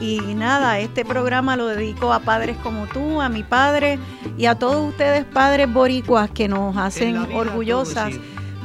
[0.01, 3.97] Y nada, este programa lo dedico a padres como tú, a mi padre
[4.37, 8.13] y a todos ustedes padres boricuas que nos hacen orgullosas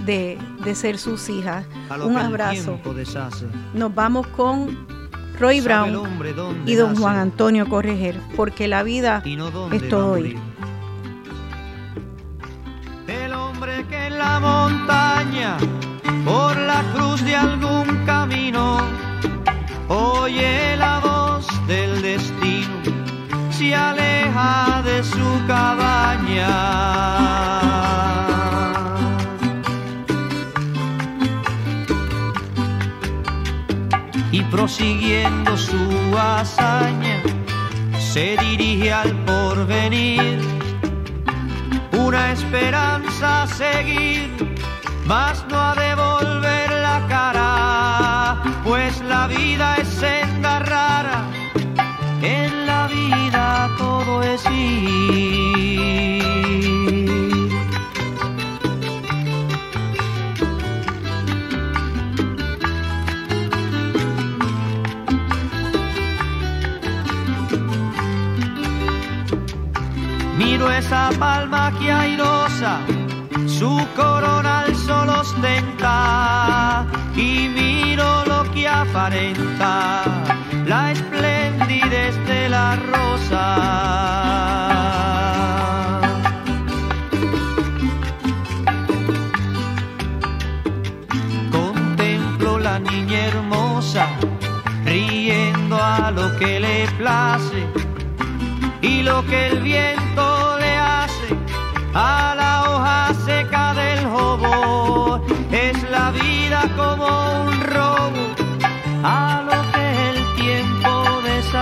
[0.04, 0.38] de,
[0.74, 1.66] ser sus hijas.
[2.04, 2.78] Un abrazo.
[3.74, 4.86] Nos vamos con
[5.38, 5.96] Roy Brown
[6.66, 9.22] y don Juan Antonio Correger, porque la vida
[9.72, 10.38] es todo hoy.
[13.06, 15.56] El hombre que en la montaña,
[16.24, 18.78] por la cruz de algún camino,
[19.88, 21.19] oye la voz
[21.70, 22.82] del destino
[23.50, 26.50] se aleja de su cabaña.
[34.32, 37.22] Y prosiguiendo su hazaña,
[38.00, 40.40] se dirige al porvenir,
[41.92, 44.28] una esperanza a seguir,
[45.06, 51.29] mas no a devolver la cara, pues la vida es senda rara
[52.22, 55.10] en la vida todo es ir.
[70.38, 72.80] Miro esa palma que airosa,
[73.46, 76.86] su corona al sol ostenta
[77.16, 80.39] y miro lo que aparenta
[80.70, 83.44] la esplendidez de la rosa.
[91.50, 94.06] Contemplo la niña hermosa,
[94.84, 97.60] riendo a lo que le place
[98.80, 101.28] y lo que el viento le hace
[101.94, 105.20] a la hoja seca del jobo.
[105.50, 107.06] Es la vida como
[107.42, 108.22] un robo
[109.02, 109.69] a lo
[111.50, 111.58] Tuve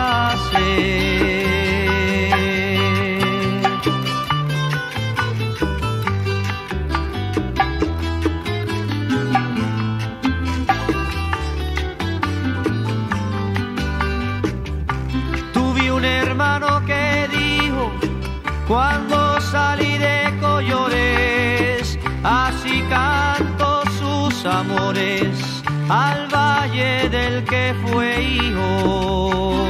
[15.91, 17.91] un hermano que dijo,
[18.67, 25.48] cuando salí de Collores, así canto sus amores
[25.89, 29.65] al valle del que fue hijo.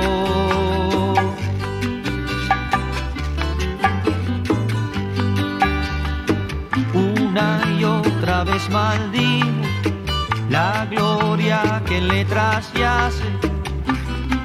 [6.95, 9.47] Una y otra vez maldijo
[10.51, 13.23] la gloria que en letras yace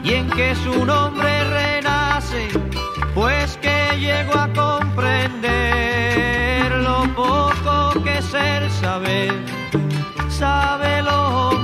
[0.04, 2.50] y en que su nombre renace
[3.16, 8.70] pues que llego a comprender lo poco que es el
[10.44, 11.64] sabe lo